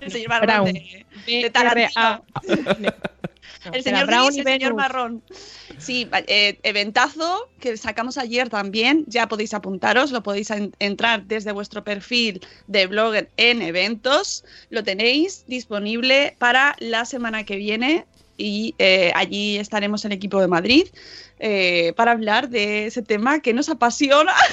[0.00, 0.72] El señor Barrón Brown.
[0.72, 1.88] de- de Tarantino.
[2.44, 2.92] B-R-A.
[3.72, 5.22] el señor Brown gris, y el señor marrón.
[5.78, 9.04] Sí, eh, eventazo que sacamos ayer también.
[9.06, 14.44] Ya podéis apuntaros, lo podéis en- entrar desde vuestro perfil de blogger en eventos.
[14.70, 18.06] Lo tenéis disponible para la semana que viene
[18.38, 20.86] y eh, allí estaremos el equipo de Madrid
[21.38, 24.32] eh, para hablar de ese tema que nos apasiona.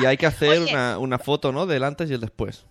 [0.00, 0.60] Y hay que hacer
[0.98, 1.66] una foto, ¿no?
[1.66, 2.64] Del antes y el después.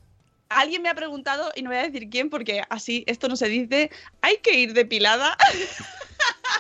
[0.50, 3.50] Alguien me ha preguntado, y no voy a decir quién porque así esto no se
[3.50, 5.38] dice, ¿hay que ir depilada?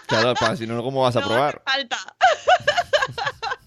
[0.08, 1.62] Claro, si no, ¿cómo vas a probar?
[1.65, 1.97] Falta.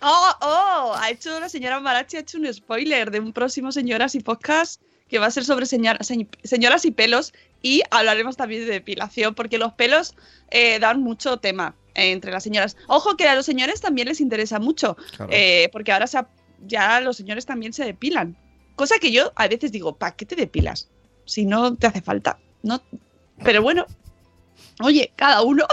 [0.00, 4.14] oh, oh, ha hecho la señora Marachi, ha hecho un spoiler de un próximo Señoras
[4.14, 8.64] y Podcast que va a ser sobre señora- se- señoras y pelos y hablaremos también
[8.66, 10.14] de depilación porque los pelos
[10.50, 12.76] eh, dan mucho tema eh, entre las señoras.
[12.88, 15.30] Ojo que a los señores también les interesa mucho Claro.
[15.32, 16.28] eh, porque ahora se ha-
[16.66, 18.36] ya los señores también se depilan.
[18.76, 20.88] Cosa que yo a veces digo, ¿para qué te depilas?
[21.24, 22.38] Si no te hace falta.
[22.62, 22.82] No,
[23.42, 23.86] pero bueno,
[24.80, 25.66] oye, cada uno.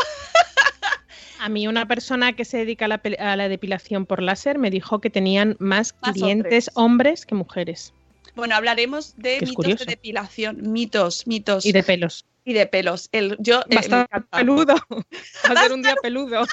[1.40, 5.02] A mí una persona que se dedica a la, a depilación por láser me dijo
[5.02, 7.94] que tenían más Más clientes hombres que mujeres
[8.36, 9.84] Bueno, hablaremos de mitos curioso.
[9.86, 12.26] de depilación, mitos, mitos y de pelos.
[12.46, 13.10] y de pelos.
[13.12, 14.38] El, yo eh, Va a estar encanta.
[14.38, 14.76] peludo.
[14.90, 16.46] Va a ser un día peludo.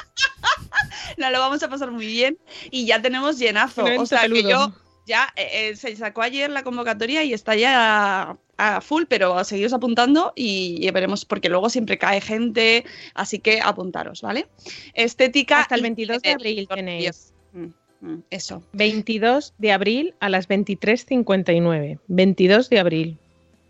[1.16, 2.38] No, lo vamos a pasar muy bien
[2.72, 3.84] y ya tenemos llenazo.
[3.98, 4.72] O sea que yo
[5.10, 9.72] ya eh, eh, se sacó ayer la convocatoria y está ya a full, pero seguiros
[9.72, 14.46] apuntando y, y veremos porque luego siempre cae gente, así que apuntaros, ¿vale?
[14.94, 17.32] Estética Hasta el y 22 de abril tenéis.
[17.52, 17.66] Mm,
[18.00, 18.62] mm, Eso.
[18.72, 21.98] 22 de abril a las 23.59.
[22.08, 23.18] 22 de abril.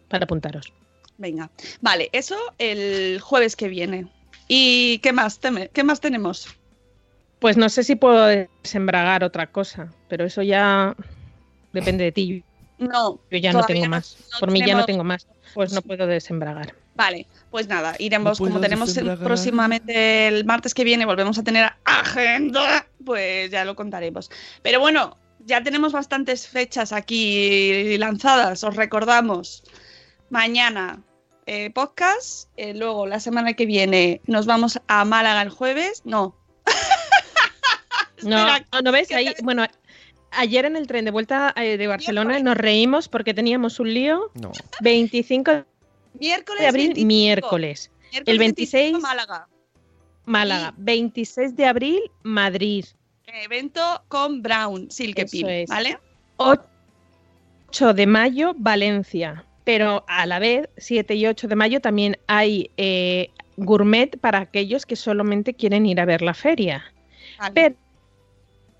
[0.08, 0.72] Para apuntaros.
[1.18, 1.50] Venga.
[1.80, 4.06] Vale, eso el jueves que viene.
[4.48, 6.48] ¿Y qué más, teme- qué más tenemos?
[7.38, 10.94] Pues no sé si puedo desembragar otra cosa, pero eso ya
[11.72, 12.44] depende de ti.
[12.78, 14.16] No, Yo ya no tengo no- más.
[14.32, 15.26] no Por mí ya no tengo más.
[15.54, 16.74] Pues no puedo desembragar.
[16.94, 21.42] Vale, pues nada, iremos, No como tenemos el- próximamente el martes que viene, volvemos a
[21.42, 24.30] tener agenda, pues ya lo contaremos.
[24.62, 29.62] Pero bueno, ya tenemos bastantes fechas aquí lanzadas, os recordamos.
[30.30, 31.02] Mañana
[31.46, 36.36] eh, podcast, eh, luego la semana que viene nos vamos a Málaga el jueves, no.
[38.22, 39.10] No, Espera, no, ¿no ves?
[39.12, 39.64] Ahí, te- bueno,
[40.32, 44.30] ayer en el tren de vuelta eh, de Barcelona nos reímos porque teníamos un lío.
[44.34, 44.52] No.
[44.80, 45.64] 25
[46.18, 47.06] Miércoles de abril, 25.
[47.06, 47.90] miércoles.
[48.10, 49.48] Miércoles El 26 25, Málaga.
[50.26, 50.74] Málaga.
[50.76, 52.84] 26 de abril, Madrid.
[53.26, 55.68] Evento con Brown, Silke es.
[55.68, 55.98] ¿vale?
[56.36, 59.44] 8 de mayo, Valencia.
[59.64, 64.84] Pero a la vez, 7 y 8 de mayo también hay eh, gourmet para aquellos
[64.84, 66.82] que solamente quieren ir a ver la feria.
[67.38, 67.52] Vale.
[67.54, 67.76] Pero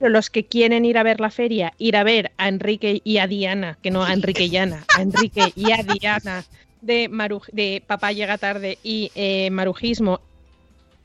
[0.00, 3.18] pero los que quieren ir a ver la feria, ir a ver a Enrique y
[3.18, 6.42] a Diana, que no a Enrique y Ana, a Enrique y a Diana
[6.80, 10.20] de, Maruj- de Papá llega tarde y eh, Marujismo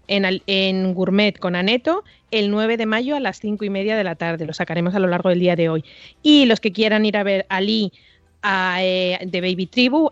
[0.08, 4.04] en, en Gourmet con Aneto el 9 de mayo a las 5 y media de
[4.06, 4.46] la tarde.
[4.46, 5.84] Lo sacaremos a lo largo del día de hoy.
[6.24, 7.92] Y los que quieran ir a ver a Lee
[8.42, 10.12] a, eh, de Baby Tribu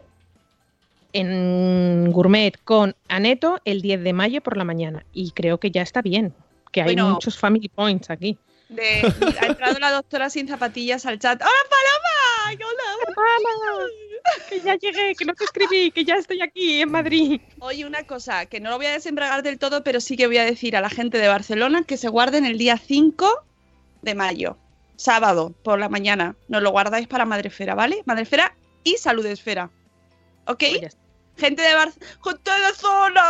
[1.14, 5.06] en Gourmet con Aneto el 10 de mayo por la mañana.
[5.14, 6.34] Y creo que ya está bien,
[6.72, 7.12] que hay Bueno.
[7.12, 8.38] muchos family points aquí.
[8.70, 9.02] De-
[9.42, 11.42] ha entrado la doctora sin zapatillas al chat.
[11.42, 12.66] ¡Hola, Paloma!
[13.08, 13.88] ¡Hola!
[14.50, 17.42] Que ya llegué, que no te escribí, que ya estoy aquí en Madrid.
[17.60, 20.38] Oye, una cosa, que no lo voy a desembragar del todo, pero sí que voy
[20.38, 23.44] a decir a la gente de Barcelona que se guarden el día 5
[24.02, 24.58] de mayo,
[24.96, 26.36] sábado, por la mañana.
[26.48, 28.02] Nos lo guardáis para Madrefera, ¿vale?
[28.06, 29.70] Madrefera y Salud Esfera.
[30.48, 30.60] ¿Ok?
[30.60, 31.00] Pues ya está.
[31.38, 32.18] Gente de Barcelona.
[32.24, 33.24] ¡Gente de zona!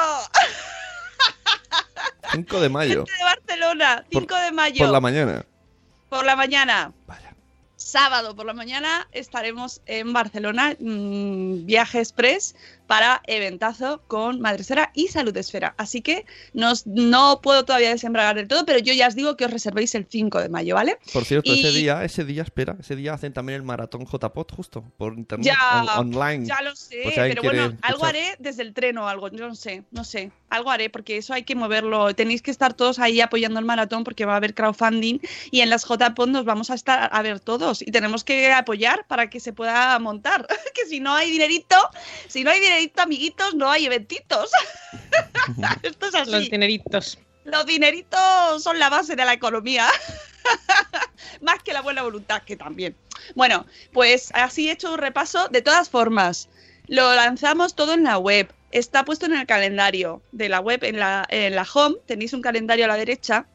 [2.33, 3.05] 5 de mayo.
[3.05, 4.86] Gente de Barcelona, 5 de mayo.
[4.86, 5.45] Por la mañana.
[6.09, 6.93] por la mañana.
[7.75, 12.55] Sábado por la mañana estaremos en Barcelona, mm, viaje express
[12.88, 15.74] para eventazo con Madresfera y Salud Esfera.
[15.78, 19.46] Así que nos, no puedo todavía desembragar del todo, pero yo ya os digo que
[19.46, 20.98] os reservéis el 5 de mayo, ¿vale?
[21.12, 24.84] Por cierto, ese día, ese día, espera, ese día hacen también el maratón JPOT justo,
[24.98, 26.46] por internet, Ya, on- online.
[26.46, 29.84] ya lo sé, pero bueno, algo haré desde el tren o algo, yo no sé,
[29.91, 33.60] no sé, algo haré porque eso hay que moverlo, tenéis que estar todos ahí apoyando
[33.60, 35.19] el maratón porque va a haber crowdfunding
[35.52, 39.06] y en las JPOD nos vamos a estar a ver todos y tenemos que apoyar
[39.08, 41.76] para que se pueda montar, que si no hay dinerito,
[42.28, 44.51] si no hay dinerito, amiguitos, no hay eventitos.
[45.83, 46.31] Esto es así.
[46.31, 47.17] Los dineritos.
[47.45, 49.88] Los dineritos son la base de la economía.
[51.41, 52.95] Más que la buena voluntad, que también.
[53.36, 55.47] Bueno, pues así he hecho un repaso.
[55.49, 56.49] De todas formas,
[56.88, 58.51] lo lanzamos todo en la web.
[58.71, 61.97] Está puesto en el calendario de la web, en la, en la home.
[62.05, 63.45] Tenéis un calendario a la derecha.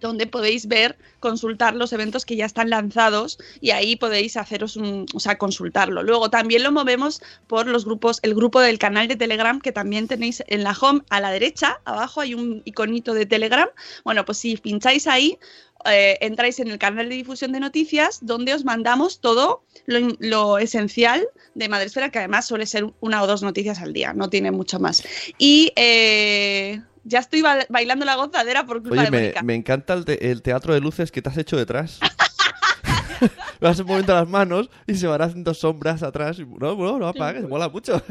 [0.00, 5.06] Donde podéis ver, consultar los eventos que ya están lanzados y ahí podéis haceros un,
[5.14, 6.02] o sea, consultarlo.
[6.02, 10.08] Luego también lo movemos por los grupos, el grupo del canal de Telegram que también
[10.08, 13.68] tenéis en la home a la derecha, abajo hay un iconito de Telegram.
[14.04, 15.38] Bueno, pues si pincháis ahí,
[15.84, 21.28] eh, entráis en el canal de difusión de noticias donde os mandamos todo lo, esencial
[21.54, 24.80] de Madresfera, que además suele ser una o dos noticias al día, no tiene mucho
[24.80, 25.04] más.
[25.38, 29.42] Y eh, ya estoy bailando la gozadera por culpa de me, Mónica.
[29.42, 32.00] Me encanta el, teatro de luces que te has hecho detrás.
[33.60, 36.38] Vas un moviendo las manos y se van haciendo sombras atrás.
[36.40, 38.02] No, no, no apagues, mola mucho.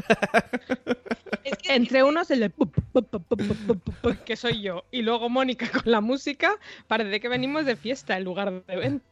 [1.44, 2.50] es que entre unos el de
[4.24, 8.24] que soy yo y luego Mónica con la música, parece que venimos de fiesta en
[8.24, 9.04] lugar de evento.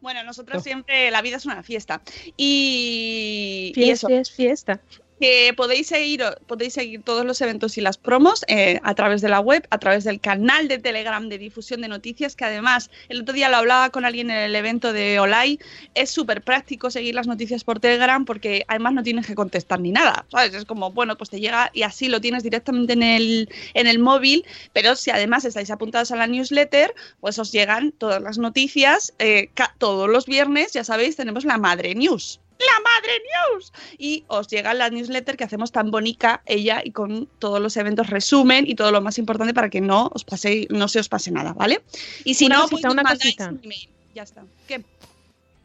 [0.00, 2.00] Bueno, nosotros siempre la vida es una fiesta.
[2.38, 4.80] Y, fiesta, fiesta
[5.20, 9.28] que podéis seguir, podéis seguir todos los eventos y las promos eh, a través de
[9.28, 13.22] la web, a través del canal de Telegram de difusión de noticias, que además el
[13.22, 15.58] otro día lo hablaba con alguien en el evento de Olay,
[15.94, 19.92] es súper práctico seguir las noticias por Telegram porque además no tienes que contestar ni
[19.92, 20.54] nada, ¿sabes?
[20.54, 23.98] Es como, bueno, pues te llega y así lo tienes directamente en el, en el
[23.98, 29.14] móvil, pero si además estáis apuntados a la newsletter, pues os llegan todas las noticias,
[29.18, 33.12] eh, todos los viernes, ya sabéis, tenemos la Madre News la Madre
[33.52, 33.72] News.
[33.98, 38.08] Y os llega la newsletter que hacemos tan bonita ella y con todos los eventos
[38.10, 41.30] resumen y todo lo más importante para que no os pase, no se os pase
[41.30, 41.82] nada, ¿vale?
[42.24, 43.48] Y si Una no, cosita, pues una cosita.
[43.50, 43.88] un email.
[44.14, 44.44] Ya está.
[44.66, 44.82] ¿Qué?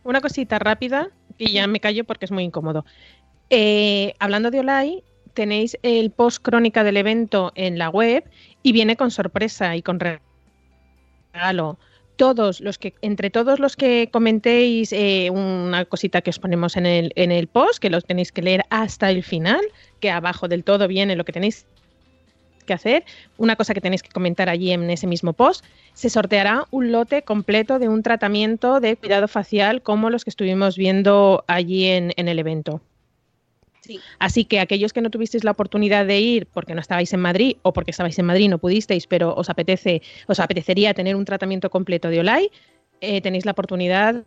[0.03, 2.85] Una cosita rápida, y ya me callo porque es muy incómodo.
[3.49, 8.23] Eh, hablando de Olay, tenéis el post crónica del evento en la web
[8.63, 11.77] y viene con sorpresa y con regalo.
[12.21, 16.85] Todos los que, entre todos los que comentéis eh, una cosita que os ponemos en
[16.85, 19.61] el, en el post, que los tenéis que leer hasta el final,
[19.99, 21.65] que abajo del todo viene lo que tenéis
[22.67, 23.05] que hacer,
[23.39, 25.65] una cosa que tenéis que comentar allí en ese mismo post,
[25.95, 30.77] se sorteará un lote completo de un tratamiento de cuidado facial como los que estuvimos
[30.77, 32.81] viendo allí en el evento.
[33.91, 33.99] Sí.
[34.19, 37.57] Así que aquellos que no tuvisteis la oportunidad de ir porque no estabais en Madrid
[37.63, 41.25] o porque estabais en Madrid y no pudisteis, pero os apetece, os apetecería tener un
[41.25, 42.49] tratamiento completo de Olay,
[43.01, 44.23] eh, tenéis la oportunidad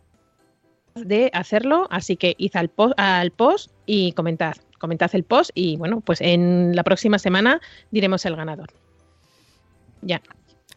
[0.93, 5.77] de hacerlo, así que id al post, al post y comentad, comentad el post y
[5.77, 7.59] bueno, pues en la próxima semana
[7.91, 8.69] diremos el ganador.
[10.01, 10.21] Ya.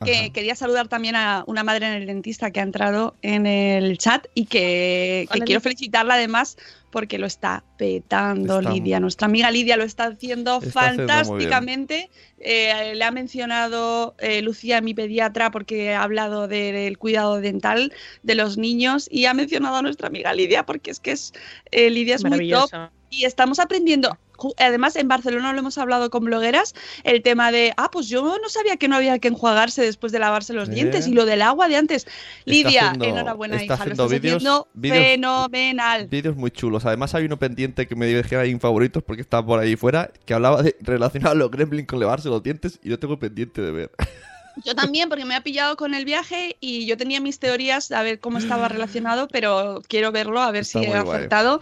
[0.04, 3.98] Que quería saludar también a una madre en el dentista que ha entrado en el
[3.98, 6.56] chat y que, que Hola, quiero felicitarla además
[6.90, 9.00] porque lo está petando Está- Lidia.
[9.00, 12.10] Nuestra amiga Lidia lo está haciendo Está fantásticamente.
[12.38, 17.92] Eh, le ha mencionado eh, Lucía, mi pediatra, porque ha hablado de- del cuidado dental
[18.22, 21.32] de los niños y ha mencionado a nuestra amiga Lidia porque es que es
[21.72, 22.70] eh, Lidia es muy top
[23.10, 24.16] y estamos aprendiendo.
[24.58, 26.74] Además, en Barcelona lo hemos hablado con blogueras,
[27.04, 30.18] el tema de, ah, pues yo no sabía que no había que enjuagarse después de
[30.18, 32.06] lavarse los dientes y lo del agua de antes.
[32.44, 36.06] Lidia, haciendo- enhorabuena, está hija, lo haciendo estás vídeos- haciendo vídeos- fenomenal.
[36.08, 36.84] Vídeos muy chulos.
[36.86, 40.10] Además hay uno pendiente que me dije ahí en favoritos porque está por ahí fuera,
[40.24, 43.60] que hablaba de relacionado a los gremlins con lavarse los dientes y yo tengo pendiente
[43.60, 43.90] de ver.
[44.64, 48.02] Yo también, porque me ha pillado con el viaje y yo tenía mis teorías a
[48.02, 51.60] ver cómo estaba relacionado, pero quiero verlo, a ver Está si he acertado.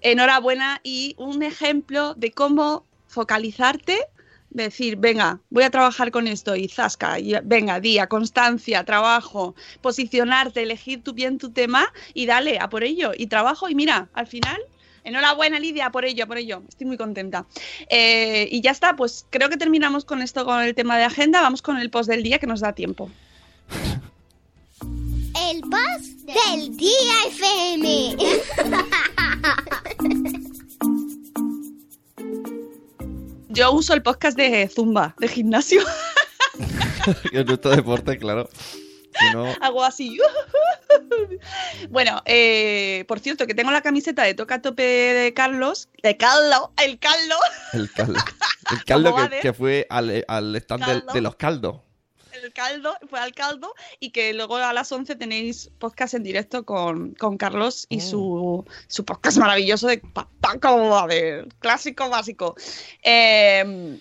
[0.00, 3.98] Enhorabuena y un ejemplo de cómo focalizarte,
[4.50, 10.62] decir, venga, voy a trabajar con esto y zasca, y venga, día, constancia, trabajo, posicionarte,
[10.62, 14.26] elegir tú bien tu tema y dale a por ello y trabajo y mira, al
[14.26, 14.58] final...
[15.04, 16.62] Enhorabuena, Lidia, por ello, por ello.
[16.68, 17.46] Estoy muy contenta.
[17.88, 21.40] Eh, y ya está, pues creo que terminamos con esto, con el tema de agenda.
[21.40, 23.10] Vamos con el post del día que nos da tiempo.
[25.50, 28.16] El post del día FM.
[33.48, 35.82] Yo uso el podcast de Zumba, de gimnasio.
[37.30, 38.48] que es nuestro deporte, claro.
[39.32, 40.18] No, Hago así.
[41.90, 45.88] bueno, eh, por cierto, que tengo la camiseta de Toca a Tope de Carlos.
[46.02, 47.38] De Carlos, el Carlos.
[47.72, 48.20] el caldo.
[48.70, 51.80] El caldo ¿Cómo va que, fue al, al stand de los caldos.
[52.32, 53.74] El caldo, fue al caldo.
[53.98, 58.66] Y que luego a las 11 tenéis podcast en directo con, con Carlos y su,
[58.86, 61.06] su podcast maravilloso de papá, como
[61.60, 62.56] clásico básico.
[63.02, 63.98] Eh,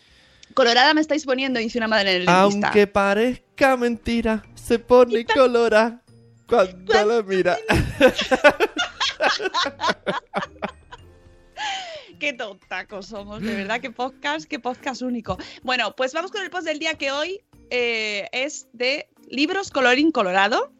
[0.57, 2.41] Colorada me estáis poniendo, dice una madre en el dentista.
[2.41, 6.01] Aunque parezca mentira, se pone colora
[6.47, 7.59] cuando lo mira.
[12.19, 15.37] Qué tontacos somos, de verdad, qué podcast, qué podcast único.
[15.61, 17.39] Bueno, pues vamos con el post del día que hoy
[17.69, 20.73] eh, es de Libros Colorín Colorado,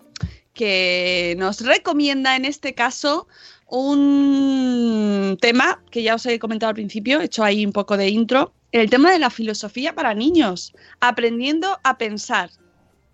[0.55, 3.27] que nos recomienda en este caso
[3.67, 8.09] un tema que ya os he comentado al principio, he hecho ahí un poco de
[8.09, 12.49] intro, el tema de la filosofía para niños, aprendiendo a pensar.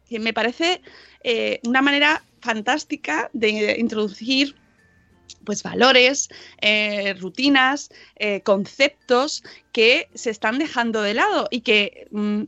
[0.09, 0.81] que me parece
[1.23, 4.55] eh, una manera fantástica de introducir
[5.45, 6.29] pues valores,
[6.61, 12.43] eh, rutinas, eh, conceptos que se están dejando de lado y que mm,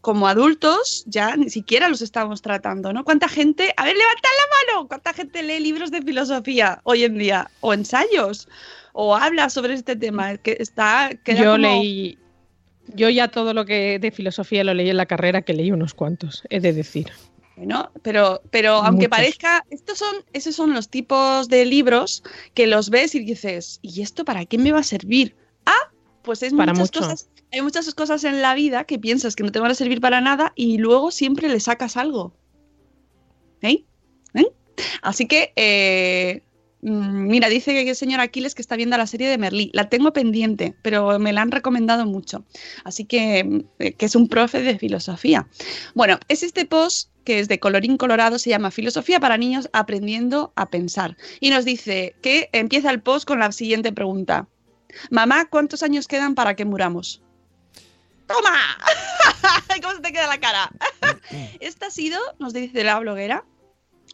[0.00, 3.04] como adultos ya ni siquiera los estamos tratando, ¿no?
[3.04, 7.18] ¿Cuánta gente, a ver, levanta la mano, cuánta gente lee libros de filosofía hoy en
[7.18, 8.48] día o ensayos
[8.92, 10.36] o habla sobre este tema?
[10.38, 12.18] Que está queda Yo como- leí,
[12.94, 15.94] yo ya todo lo que de filosofía lo leí en la carrera, que leí unos
[15.94, 17.10] cuantos, he de decir.
[17.56, 22.22] Bueno, pero, pero aunque parezca, estos son, esos son los tipos de libros
[22.54, 25.36] que los ves y dices, ¿y esto para qué me va a servir?
[25.66, 25.90] Ah,
[26.22, 27.00] pues es Para muchas mucho.
[27.00, 30.00] cosas, hay muchas cosas en la vida que piensas que no te van a servir
[30.00, 32.32] para nada y luego siempre le sacas algo.
[33.62, 33.84] ¿Eh?
[34.34, 34.46] ¿Eh?
[35.02, 36.42] Así que, eh,
[36.82, 39.70] mira, dice que el señor Aquiles que está viendo la serie de Merlí.
[39.74, 42.44] La tengo pendiente, pero me la han recomendado mucho.
[42.84, 45.46] Así que, mm, eh, que es un profe de filosofía.
[45.94, 50.52] Bueno, es este post que es de colorín colorado, se llama Filosofía para niños aprendiendo
[50.56, 51.16] a pensar.
[51.38, 54.48] Y nos dice que empieza el post con la siguiente pregunta.
[55.10, 57.22] Mamá, ¿cuántos años quedan para que muramos?
[58.26, 58.56] ¡Toma!
[59.82, 60.70] ¿Cómo se te queda la cara?
[61.60, 63.44] Esta ha sido, nos dice la bloguera,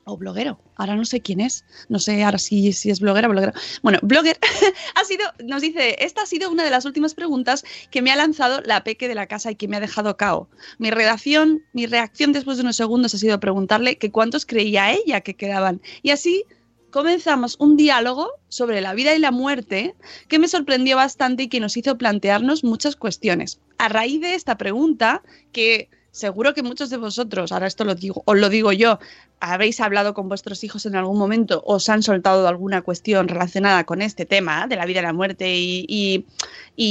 [0.07, 3.53] o bloguero, ahora no sé quién es, no sé ahora si, es bloguera o bloguero.
[3.83, 4.39] Bueno, blogger
[4.95, 8.17] ha sido, nos dice, esta ha sido una de las últimas preguntas que me ha
[8.17, 10.49] lanzado la peque de la casa y que me ha dejado cao.
[10.79, 15.23] Mi redacción, mi reacción después de unos segundos ha sido preguntarle que cuántos creía ella
[15.23, 15.83] que quedaban.
[16.03, 16.45] Y así
[16.93, 19.97] comenzamos un diálogo sobre la vida y la muerte
[20.29, 23.59] que me sorprendió bastante y que nos hizo plantearnos muchas cuestiones.
[23.79, 28.23] A raíz de esta pregunta, que seguro que muchos de vosotros, ahora esto lo digo,
[28.25, 28.99] os lo digo yo,
[29.39, 34.01] habéis hablado con vuestros hijos en algún momento, os han soltado alguna cuestión relacionada con
[34.01, 36.25] este tema de la vida y la muerte y,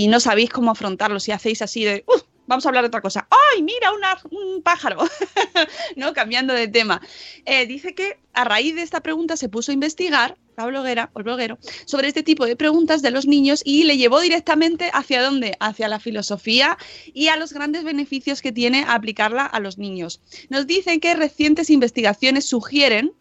[0.10, 3.28] no sabéis cómo afrontarlo, si hacéis así de, "Uh, vamos a hablar de otra cosa,
[3.30, 3.92] ¡ay, mira,
[4.32, 4.98] un pájaro!
[5.96, 6.14] ¿no?
[6.14, 7.02] Cambiando de tema.
[7.46, 11.20] Eh, dice que a raíz de esta pregunta se puso a investigar, la bloguera o
[11.20, 15.22] el bloguero, sobre este tipo de preguntas de los niños y le llevó directamente hacia
[15.22, 15.58] dónde?
[15.60, 16.78] Hacia la filosofía
[17.14, 20.22] y a los grandes beneficios que tiene aplicarla a los niños.
[20.50, 23.14] Nos dicen que recientes investigaciones sugieren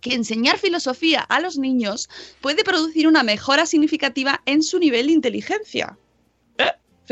[0.00, 2.08] que enseñar filosofía a los niños
[2.40, 5.96] puede producir una mejora significativa en su nivel de inteligencia.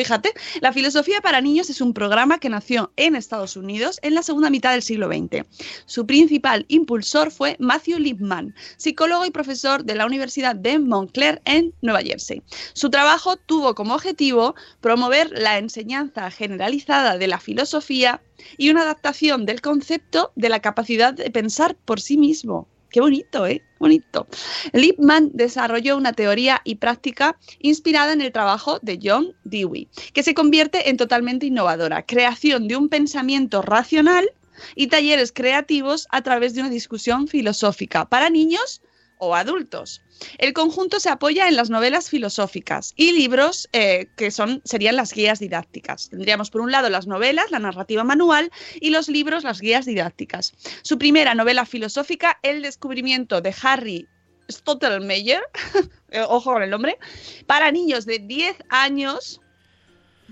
[0.01, 0.33] Fíjate,
[0.63, 4.49] la filosofía para niños es un programa que nació en Estados Unidos en la segunda
[4.49, 5.45] mitad del siglo XX.
[5.85, 11.75] Su principal impulsor fue Matthew Lipman, psicólogo y profesor de la Universidad de Montclair en
[11.83, 12.43] Nueva Jersey.
[12.73, 18.23] Su trabajo tuvo como objetivo promover la enseñanza generalizada de la filosofía
[18.57, 22.69] y una adaptación del concepto de la capacidad de pensar por sí mismo.
[22.91, 23.63] Qué bonito, ¿eh?
[23.79, 24.27] Bonito.
[24.73, 30.35] Lippmann desarrolló una teoría y práctica inspirada en el trabajo de John Dewey, que se
[30.35, 32.05] convierte en totalmente innovadora.
[32.05, 34.31] Creación de un pensamiento racional
[34.75, 38.83] y talleres creativos a través de una discusión filosófica para niños
[39.21, 40.03] o adultos.
[40.39, 45.13] El conjunto se apoya en las novelas filosóficas y libros eh, que son, serían las
[45.13, 46.11] guías didácticas.
[46.11, 48.51] Tendríamos por un lado las novelas, la narrativa manual
[48.81, 50.53] y los libros, las guías didácticas.
[50.83, 54.09] Su primera novela filosófica, El descubrimiento de Harry
[54.51, 55.43] Stottelmeyer,
[56.11, 56.99] eh, ojo con el nombre,
[57.47, 59.41] para niños de 10 años.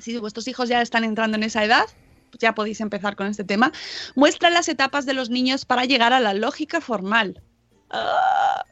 [0.00, 1.86] Si vuestros hijos ya están entrando en esa edad,
[2.38, 3.72] ya podéis empezar con este tema.
[4.14, 7.42] Muestra las etapas de los niños para llegar a la lógica formal.
[7.90, 8.64] Ah,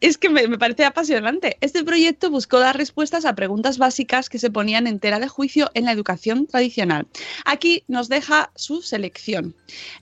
[0.00, 1.56] es que me, parece apasionante.
[1.60, 5.70] Este proyecto buscó dar respuestas a preguntas básicas que se ponían en tela de juicio
[5.74, 7.06] en la educación tradicional.
[7.44, 9.54] Aquí nos deja su selección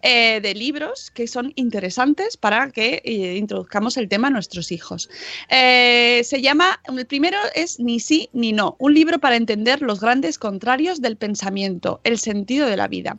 [0.03, 5.09] eh, de libros que son interesantes para que eh, introduzcamos el tema a nuestros hijos.
[5.49, 10.01] Eh, se llama, el primero es Ni sí ni no, un libro para entender los
[10.01, 13.16] grandes contrarios del pensamiento, el sentido de la vida.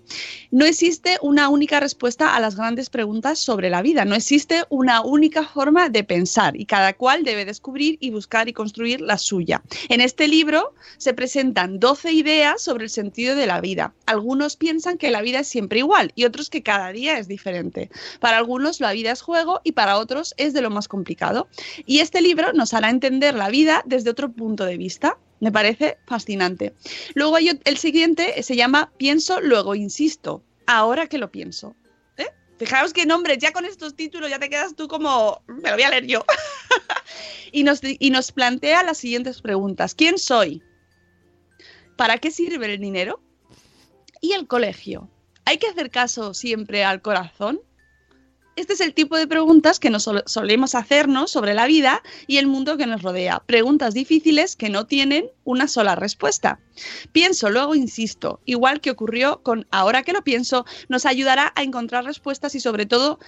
[0.51, 5.01] No existe una única respuesta a las grandes preguntas sobre la vida, no existe una
[5.01, 9.61] única forma de pensar cada cual debe descubrir y buscar y construir la suya.
[9.89, 13.93] En este libro se presentan 12 ideas sobre el sentido de la vida.
[14.05, 17.89] Algunos piensan que la vida es siempre igual y otros que cada día es diferente.
[18.19, 21.47] Para algunos la vida es juego y para otros es de lo más complicado.
[21.85, 25.17] Y este libro nos hará entender la vida desde otro punto de vista.
[25.39, 26.73] Me parece fascinante.
[27.13, 30.41] Luego hay el siguiente, se llama Pienso, luego insisto.
[30.65, 31.75] Ahora que lo pienso.
[32.57, 35.83] Fijaos qué nombres, ya con estos títulos ya te quedas tú como, me lo voy
[35.83, 36.23] a leer yo.
[37.51, 39.93] y, nos, y nos plantea las siguientes preguntas.
[39.93, 40.63] ¿Quién soy?
[41.97, 43.21] ¿Para qué sirve el dinero?
[44.21, 45.09] ¿Y el colegio?
[45.45, 47.61] ¿Hay que hacer caso siempre al corazón?
[48.55, 52.37] Este es el tipo de preguntas que nos sol- solemos hacernos sobre la vida y
[52.37, 53.43] el mundo que nos rodea.
[53.45, 56.59] Preguntas difíciles que no tienen una sola respuesta.
[57.11, 62.05] Pienso, luego insisto, igual que ocurrió con Ahora que lo pienso, nos ayudará a encontrar
[62.05, 63.19] respuestas y sobre todo,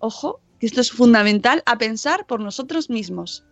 [0.00, 3.44] ojo, que esto es fundamental, a pensar por nosotros mismos.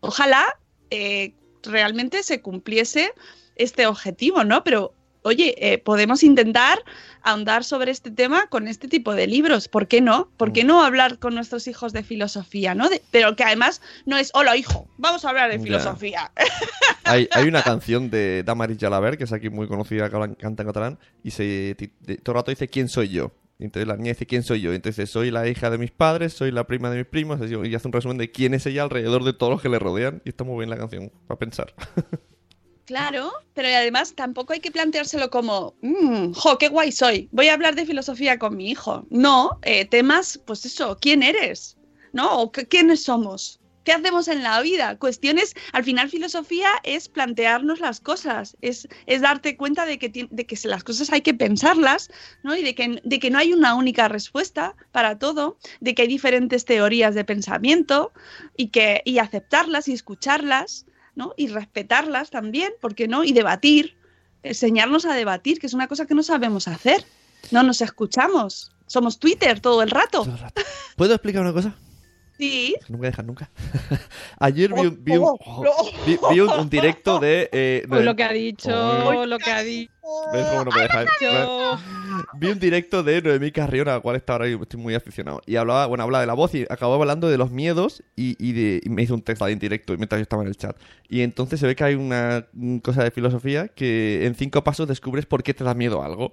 [0.00, 1.34] Ojalá eh,
[1.64, 3.12] realmente se cumpliese
[3.56, 4.62] este objetivo, ¿no?
[4.62, 4.94] Pero,
[5.28, 6.78] oye, eh, podemos intentar
[7.22, 9.68] ahondar sobre este tema con este tipo de libros.
[9.68, 10.28] ¿Por qué no?
[10.36, 12.88] ¿Por qué no hablar con nuestros hijos de filosofía, ¿no?
[12.88, 16.30] De- pero que además no es, hola hijo, vamos a hablar de filosofía.
[17.04, 20.66] Hay, hay una canción de Damaris Jalabert, que es aquí muy conocida, que canta en
[20.66, 21.74] catalán, y se,
[22.22, 23.32] todo el rato dice ¿quién soy yo?
[23.58, 24.74] Entonces la niña dice ¿quién soy yo?
[24.74, 27.88] Entonces soy la hija de mis padres, soy la prima de mis primos, y hace
[27.88, 30.44] un resumen de quién es ella alrededor de todos los que le rodean, y está
[30.44, 31.72] muy bien la canción, para pensar.
[32.88, 37.52] Claro, pero además tampoco hay que planteárselo como, "Mm, jo, qué guay soy, voy a
[37.52, 39.06] hablar de filosofía con mi hijo.
[39.10, 41.76] No, eh, temas, pues eso, ¿quién eres?
[42.14, 42.40] ¿No?
[42.40, 43.60] ¿O quiénes somos?
[43.84, 44.96] ¿Qué hacemos en la vida?
[44.98, 50.46] Cuestiones, al final filosofía es plantearnos las cosas, es, es darte cuenta de que, de
[50.46, 52.08] que las cosas hay que pensarlas,
[52.42, 52.56] ¿no?
[52.56, 56.08] Y de que, de que no hay una única respuesta para todo, de que hay
[56.08, 58.12] diferentes teorías de pensamiento
[58.56, 60.86] y, que, y aceptarlas y escucharlas.
[61.18, 61.34] ¿No?
[61.36, 63.24] Y respetarlas también, ¿por qué no?
[63.24, 63.98] Y debatir,
[64.42, 67.04] enseñarnos a debatir, que es una cosa que no sabemos hacer.
[67.50, 68.72] No nos escuchamos.
[68.86, 70.26] Somos Twitter todo el rato.
[70.96, 71.74] ¿Puedo explicar una cosa?
[72.38, 72.76] Sí.
[72.88, 73.50] No voy a dejar nunca.
[74.38, 75.70] Ayer vi, un- vi un, Oh, no.
[76.06, 77.48] vi- vi un, un directo de...
[77.52, 79.26] eh, no, lo que ha dicho, Oh.
[79.26, 79.92] lo que ha dicho.
[80.32, 81.04] ¿Ves cómo no me deja?
[81.20, 81.78] Yo-
[82.38, 85.42] Vi un directo de Noemí Carrión, al cual está ahora y estoy muy aficionado.
[85.46, 88.52] Y hablaba, bueno, hablaba de la voz y acababa hablando de los miedos y, y
[88.52, 90.76] de, y me hizo un texto ahí en directo mientras yo estaba en el chat.
[91.08, 94.88] Y entonces se ve que hay una mm, cosa de filosofía que en cinco pasos
[94.88, 96.32] descubres por qué te da miedo algo.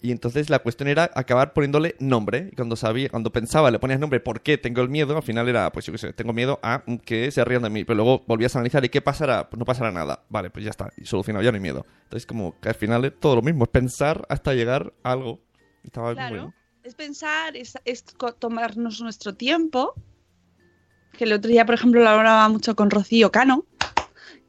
[0.00, 2.50] Y entonces la cuestión era acabar poniéndole nombre.
[2.52, 5.16] Y cuando sabía, cuando pensaba, le ponías nombre, ¿por qué tengo el miedo?
[5.16, 7.84] Al final era, pues yo qué sé, tengo miedo a que se rían de mí.
[7.84, 9.48] Pero luego volvías a analizar, ¿y qué pasará?
[9.50, 10.22] Pues no pasará nada.
[10.28, 11.84] Vale, pues ya está, y solucionado, ya no hay miedo.
[12.04, 15.40] Entonces, como que al final es todo lo mismo, es pensar hasta llegar a algo.
[15.82, 16.34] Estaba muy Claro.
[16.36, 16.54] bueno.
[16.84, 18.04] Es pensar, es, es
[18.38, 19.94] tomarnos nuestro tiempo.
[21.12, 23.64] Que el otro día, por ejemplo, lo hablaba mucho con Rocío Cano.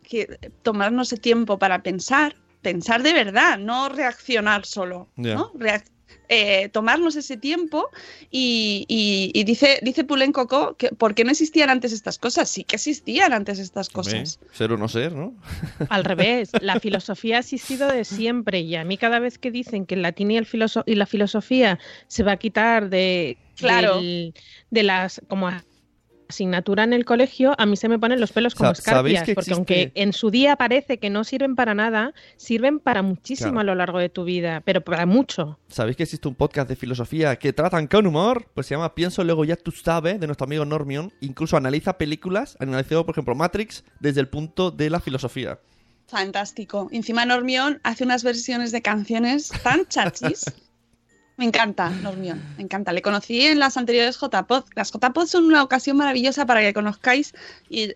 [0.04, 5.08] Que tomarnos el tiempo para pensar, pensar de verdad, no reaccionar solo.
[5.16, 5.36] Ya.
[5.36, 5.54] ¿no?
[5.54, 5.86] Reac-
[6.32, 7.90] eh, tomarnos ese tiempo
[8.30, 12.50] y, y- y dice, dice Pulenco Co que ¿por qué no existían antes estas cosas?
[12.50, 14.40] Sí que existían antes estas cosas.
[14.54, 15.34] Ser o no ser, ¿no?
[15.90, 19.86] Al revés, la filosofía ha existido de siempre y a mí cada vez que dicen
[19.88, 23.96] que el latín y, el filoso- y la filosofía se va a quitar de, Claro.
[23.96, 24.34] del-
[24.70, 25.50] de las como
[26.30, 29.24] asignatura en el colegio, a mí se me ponen los pelos como Sa- ¿sabéis escarpias,
[29.26, 33.02] que porque existe- aunque en su día parece que no sirven para nada, sirven para
[33.02, 33.60] muchísimo Claro.
[33.62, 35.58] a lo largo de tu vida, pero para mucho.
[35.70, 38.46] ¿Sabéis que existe un podcast de filosofía que tratan con humor?
[38.54, 41.12] Pues se llama Pienso luego ya tú sabes, de nuestro amigo Normion.
[41.20, 45.60] Incluso analiza películas, analizó por ejemplo Matrix desde el punto de la filosofía.
[46.08, 46.90] Fantástico.
[46.92, 50.46] Encima Normión hace unas versiones de canciones tan chachis.
[51.40, 52.92] Me encanta Normión, me encanta.
[52.92, 54.66] Le conocí en las anteriores JPod.
[54.76, 57.34] Las JPod son una ocasión maravillosa para que conozcáis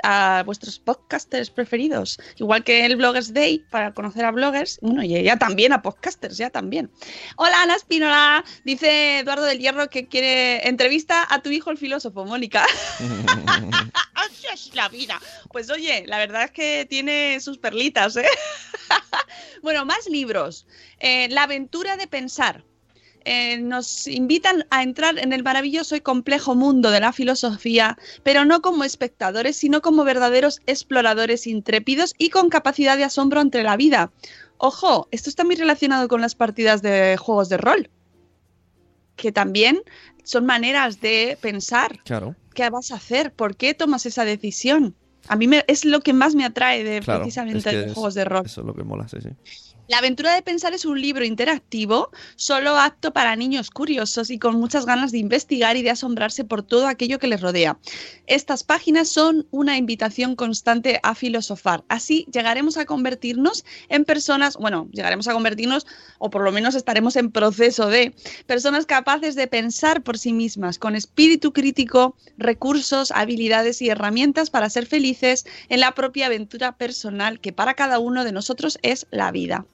[0.02, 2.18] a vuestros podcasters preferidos.
[2.38, 4.80] Igual que el Bloggers Day, para conocer a bloggers.
[4.82, 6.90] Bueno, y ya también a podcasters, ya también.
[7.36, 8.46] Hola, Ana Espínola.
[8.64, 12.66] Dice Eduardo del Hierro que quiere entrevista a tu hijo el filósofo, Mónica.
[14.14, 15.20] Así es la vida.
[15.52, 18.26] Pues oye, la verdad es que tiene sus perlitas, ¿eh?
[19.62, 20.66] bueno, más libros.
[21.00, 22.64] Eh, la aventura de pensar.
[23.26, 28.44] Eh, nos invitan a entrar en el maravilloso y complejo mundo de la filosofía, pero
[28.44, 33.78] no como espectadores, sino como verdaderos exploradores intrépidos y con capacidad de asombro ante la
[33.78, 34.12] vida.
[34.58, 37.90] Ojo, esto está muy relacionado con las partidas de juegos de rol,
[39.16, 39.82] que también
[40.24, 42.36] son maneras de pensar Claro.
[42.54, 44.96] qué vas a hacer, por qué tomas esa decisión.
[45.28, 47.86] A mí me- es lo que más me atrae de Claro, precisamente es que de
[47.88, 48.44] es- juegos de rol.
[48.46, 49.30] Eso es lo que mola, sí, sí.
[49.90, 54.56] La aventura de pensar es un libro interactivo, solo apto para niños curiosos y con
[54.56, 57.78] muchas ganas de investigar y de asombrarse por todo aquello que les rodea.
[58.26, 61.84] Estas páginas son una invitación constante a filosofar.
[61.90, 65.86] Así llegaremos a convertirnos en personas, bueno, llegaremos a convertirnos,
[66.18, 68.16] o por lo menos estaremos en proceso de
[68.48, 74.70] personas capaces de pensar por sí mismas, con espíritu crítico, recursos, habilidades y herramientas para
[74.70, 79.32] ser felices en la propia aventura personal que para cada uno de nosotros es la
[79.32, 79.66] vida.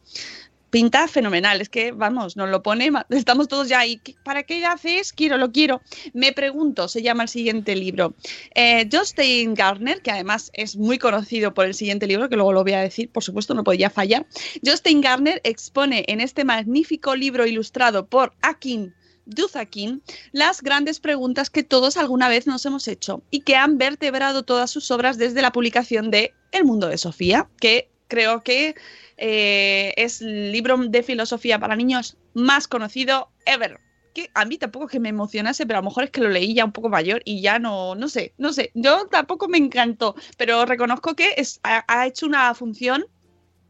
[0.70, 3.98] Pinta fenomenal, es que vamos, nos lo pone, estamos todos ya ahí.
[3.98, 5.14] ¿qué- ¿Para qué haces?
[5.14, 5.82] Quiero, lo quiero.
[6.14, 8.14] Me pregunto, se llama el siguiente libro.
[8.54, 12.62] Eh, Justin Garner, que además es muy conocido por el siguiente libro, que luego lo
[12.62, 14.28] voy a decir, por supuesto, no podía fallar.
[14.64, 18.94] Justin Garner expone en este magnífico libro ilustrado por Akin
[19.30, 20.02] Duthakin
[20.32, 24.72] las grandes preguntas que todos alguna vez nos hemos hecho y que han vertebrado todas
[24.72, 28.76] sus obras desde la publicación de El mundo de Sofía, que creo que
[29.18, 33.80] eh, es el libro de filosofía para niños más conocido ever.
[34.14, 36.56] Que a mí tampoco que me emocionase, pero a lo mejor es que lo leí
[36.56, 38.72] ya un poco mayor y ya no, no sé, no sé.
[38.74, 43.06] Yo tampoco me encantó, pero reconozco que es, ha hecho una función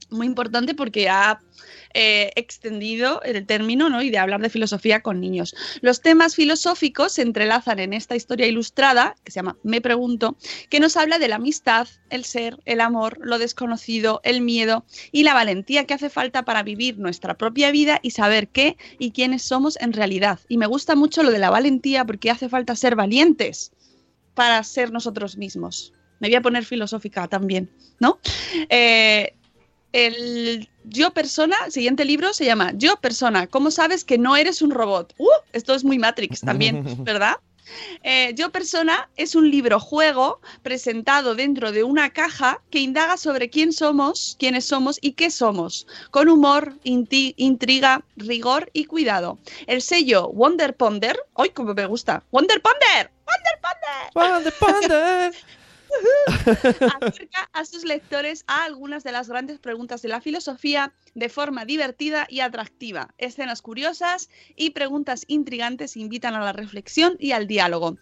[0.09, 1.39] muy importante porque ha
[1.93, 4.01] eh, extendido el término ¿no?
[4.01, 5.55] y de hablar de filosofía con niños.
[5.81, 10.37] Los temas filosóficos se entrelazan en esta historia ilustrada, que se llama Me Pregunto,
[10.69, 15.23] que nos habla de la amistad, el ser, el amor, lo desconocido, el miedo y
[15.23, 19.41] la valentía que hace falta para vivir nuestra propia vida y saber qué y quiénes
[19.41, 20.39] somos en realidad.
[20.47, 23.71] Y me gusta mucho lo de la valentía porque hace falta ser valientes
[24.35, 25.93] para ser nosotros mismos.
[26.19, 28.19] Me voy a poner filosófica también, ¿no?
[28.69, 29.33] Eh,
[29.93, 34.71] el Yo Persona, siguiente libro se llama Yo Persona, ¿cómo sabes que no eres un
[34.71, 35.13] robot?
[35.17, 37.37] Uh, esto es muy Matrix también, ¿verdad?
[38.01, 43.51] Eh, Yo Persona es un libro juego presentado dentro de una caja que indaga sobre
[43.51, 49.37] quién somos, quiénes somos y qué somos, con humor, inti- intriga, rigor y cuidado.
[49.67, 52.23] El sello Wonder Ponder, ¡ay, cómo me gusta!
[52.31, 53.11] ¡Wonder Ponder!
[53.27, 54.33] ¡Wonder Ponder!
[54.33, 55.33] ¡Wonder Ponder!
[57.01, 61.65] acerca a sus lectores a algunas de las grandes preguntas de la filosofía de forma
[61.65, 63.13] divertida y atractiva.
[63.17, 67.97] Escenas curiosas y preguntas intrigantes invitan a la reflexión y al diálogo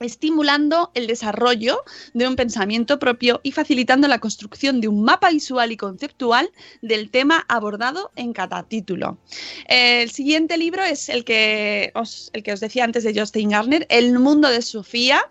[0.00, 1.82] estimulando el desarrollo
[2.14, 6.50] de un pensamiento propio y facilitando la construcción de un mapa visual y conceptual
[6.82, 9.18] del tema abordado en cada título.
[9.66, 13.86] El siguiente libro es el que os, el que os decía antes de Justin Garner,
[13.90, 15.30] El mundo de Sofía.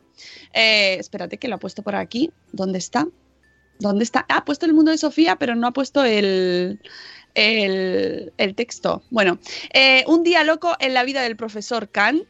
[0.54, 2.32] Eh, espérate que lo ha puesto por aquí.
[2.52, 3.08] ¿Dónde está?
[3.80, 4.26] ¿Dónde está?
[4.30, 6.80] Ha puesto el mundo de Sofía, pero no ha puesto el,
[7.38, 9.04] el, texto.
[9.12, 9.38] Bueno,
[9.74, 12.26] eh, un día loco en la vida del profesor Kant.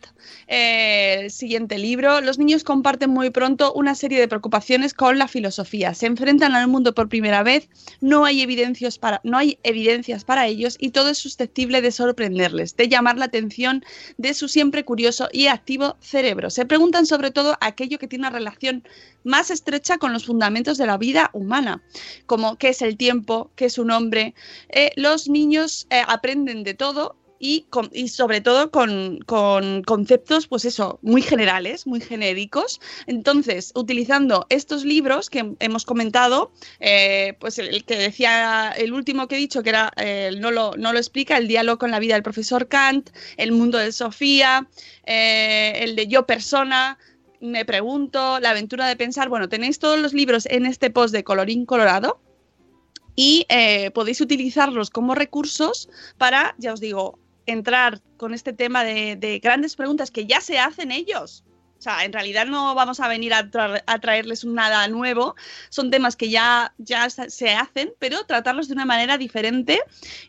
[0.47, 2.19] Eh, el siguiente libro.
[2.19, 5.93] Los niños comparten muy pronto una serie de preocupaciones con la filosofía.
[5.93, 7.69] Se enfrentan al mundo por primera vez.
[8.01, 12.75] No hay evidencias para, no hay evidencias para ellos y todo es susceptible de sorprenderles,
[12.75, 13.85] de llamar la atención
[14.17, 16.49] de su siempre curioso y activo cerebro.
[16.49, 18.83] Se preguntan sobre todo aquello que tiene una relación
[19.23, 21.81] más estrecha con los fundamentos de la vida humana,
[22.25, 24.33] como qué es el tiempo, qué es un hombre.
[24.69, 27.67] Eh, los niños eh, aprenden de todo y,
[28.07, 32.81] sobre todo con, con conceptos, pues eso, muy generales, muy genéricos.
[33.05, 39.35] Entonces, utilizando estos libros que hemos comentado, eh, pues el, que decía, el último que
[39.35, 42.67] he dicho, que era, eh, no, lo, explica, el diálogo con la vida del profesor
[42.67, 44.67] Kant, el mundo de Sofía,
[45.03, 46.97] el de yo persona,
[47.39, 51.23] me pregunto, la aventura de pensar, bueno, tenéis todos los libros en este post de
[51.23, 52.19] colorín colorado
[53.17, 59.15] y eh, podéis utilizarlos como recursos para, ya os digo, entrar con este tema de,
[59.15, 61.43] de grandes preguntas que ya se hacen ellos.
[61.77, 65.35] O sea, en realidad no vamos a venir a, tra- a traerles nada nuevo,
[65.69, 66.73] son temas que ya,
[67.27, 69.81] se hacen, pero tratarlos de una manera diferente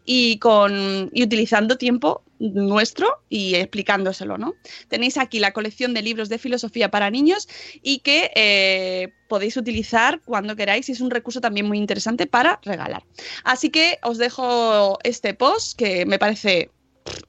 [0.05, 4.55] y, con, y utilizando tiempo nuestro y explicándoselo, ¿no?
[4.88, 7.49] Tenéis aquí la colección de libros de filosofía para niños
[7.82, 12.61] y que eh, podéis utilizar cuando queráis y es un recurso también muy interesante para
[12.62, 13.03] regalar.
[13.42, 16.70] Así que os dejo este post que me parece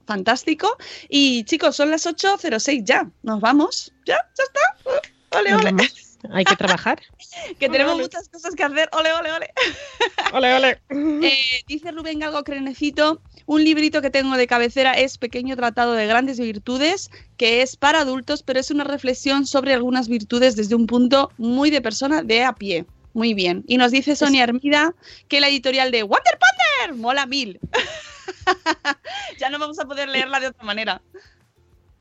[0.05, 0.77] fantástico
[1.07, 4.99] y chicos, son las 8.06 ya, nos vamos, ya, ya está.
[5.37, 5.89] Ole, ole.
[6.31, 6.99] Hay que trabajar.
[7.59, 8.89] que tenemos muchas cosas que hacer.
[8.91, 9.53] Ole, ole, ole.
[10.33, 10.79] Ole, ole.
[11.29, 16.07] Eh, dice Rubén Galgo Crenecito, un librito que tengo de cabecera es Pequeño Tratado de
[16.07, 20.87] Grandes Virtudes, que es para adultos, pero es una reflexión sobre algunas virtudes desde un
[20.87, 22.85] punto muy de persona de a pie.
[23.13, 23.63] Muy bien.
[23.67, 24.93] Y nos dice Sonia Hermida
[25.27, 27.59] que la editorial de Wonder Ponder mola mil.
[29.39, 31.01] ya no vamos a poder leerla de otra manera.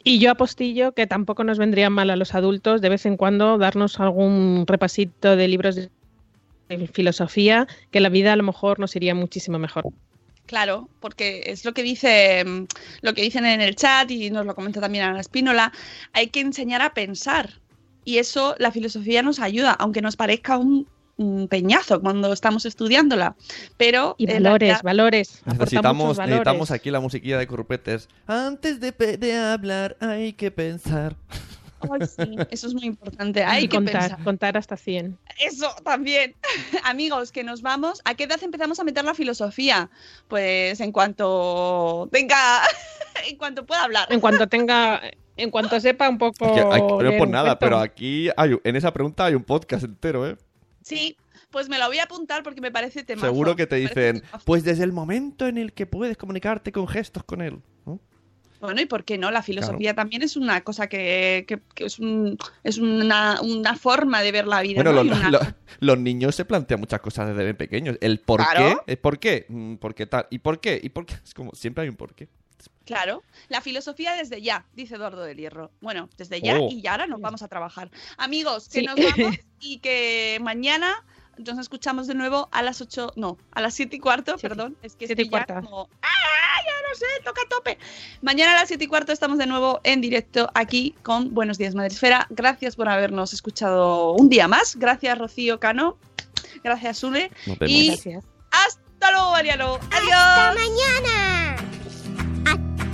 [0.05, 3.59] Y yo apostillo que tampoco nos vendría mal a los adultos de vez en cuando
[3.59, 5.91] darnos algún repasito de libros de
[6.93, 9.89] filosofía, que la vida a lo mejor nos iría muchísimo mejor.
[10.47, 12.67] Claro, porque es lo que dice mm,
[13.03, 15.73] lo que dicen en el chat y nos lo comenta también Ana Espínola,
[16.15, 17.61] hay que enseñar a pensar.
[18.05, 20.87] Y eso la filosofía nos ayuda, aunque nos parezca un,
[21.19, 23.37] un peñazo cuando estamos estudiándola.
[23.77, 25.43] Pero Y en valores, valores.
[25.45, 26.31] Necesitamos, valores.
[26.31, 28.09] necesitamos aquí la musiquilla de Currupetes.
[28.27, 31.15] Antes de, hablar hay que pensar.
[32.17, 33.45] Sí, eso es muy importante.
[33.45, 34.25] Hay Y que contar, pensar.
[34.25, 35.17] contar hasta 100.
[35.39, 36.35] Eso también.
[36.85, 38.01] Amigos, que nos vamos.
[38.05, 39.89] ¿A qué edad empezamos a meter la filosofía?
[40.27, 42.63] Pues en cuanto tenga,
[43.29, 44.09] en cuanto pueda hablar.
[44.11, 45.01] En cuanto tenga,
[45.37, 46.47] en cuanto sepa un poco.
[46.47, 47.59] Es que hay- no por nada, cuento.
[47.61, 50.37] pero aquí hay, en esa pregunta hay un podcast entero, ¿eh?
[50.89, 51.17] Sí,
[51.51, 53.27] pues me lo voy a apuntar porque me parece temazo.
[53.27, 57.25] Seguro que te dicen, pues desde el momento en el que puedes comunicarte con gestos
[57.25, 57.61] con él.
[57.87, 58.01] ¿no?
[58.61, 59.31] Bueno, ¿y por qué no?
[59.31, 64.21] La filosofía también es una cosa que, que- que es, un- es una, una forma
[64.23, 64.83] de ver la vida.
[64.83, 65.05] Bueno, ¿no?
[65.05, 65.19] los,
[65.81, 67.97] una- niños se plantean muchas cosas desde pequeños.
[68.01, 68.83] El por Claro.
[68.87, 71.15] qué, el por qué, mm, por qué tal, y por qué, y por qué.
[71.25, 72.29] Es como, siempre hay un por qué.
[72.85, 75.71] Claro, la filosofía desde ya, dice Eduardo del Hierro.
[75.81, 76.69] Bueno, desde ya Oh.
[76.71, 77.91] y ya ahora nos vamos a trabajar.
[78.17, 78.87] Amigos, que Sí.
[78.87, 81.05] nos vamos y que mañana
[81.37, 84.77] nos escuchamos de nuevo a las 8, no, a las 7 y cuarto, perdón.
[84.83, 85.69] Es que Siete y estoy ya cuarto.
[85.69, 87.79] como, ¡ah, ya no sé, toca a tope!
[88.23, 91.75] Mañana a las 7 y cuarto estamos de nuevo en directo aquí con Buenos Días
[91.75, 92.27] Madresfera.
[92.31, 94.75] Gracias por habernos escuchado un día más.
[94.77, 95.97] Gracias, Rocío Cano.
[96.65, 97.03] Gracias.
[97.05, 97.31] Nos vemos.
[97.69, 98.25] Y Gracias.
[98.51, 99.75] hasta luego, Mariano.
[99.93, 100.13] Adiós.
[100.13, 101.57] ¡Hasta mañana!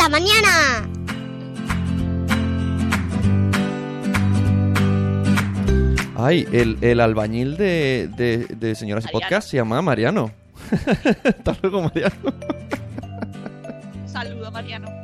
[0.04, 0.86] ¡Hasta mañana!
[6.14, 9.12] Ay, el, el albañil de, de, de Señoras y.
[9.12, 10.30] Podcast se llama Mariano.
[11.24, 12.34] Hasta luego, Mariano.
[14.04, 15.03] Saludo, Mariano.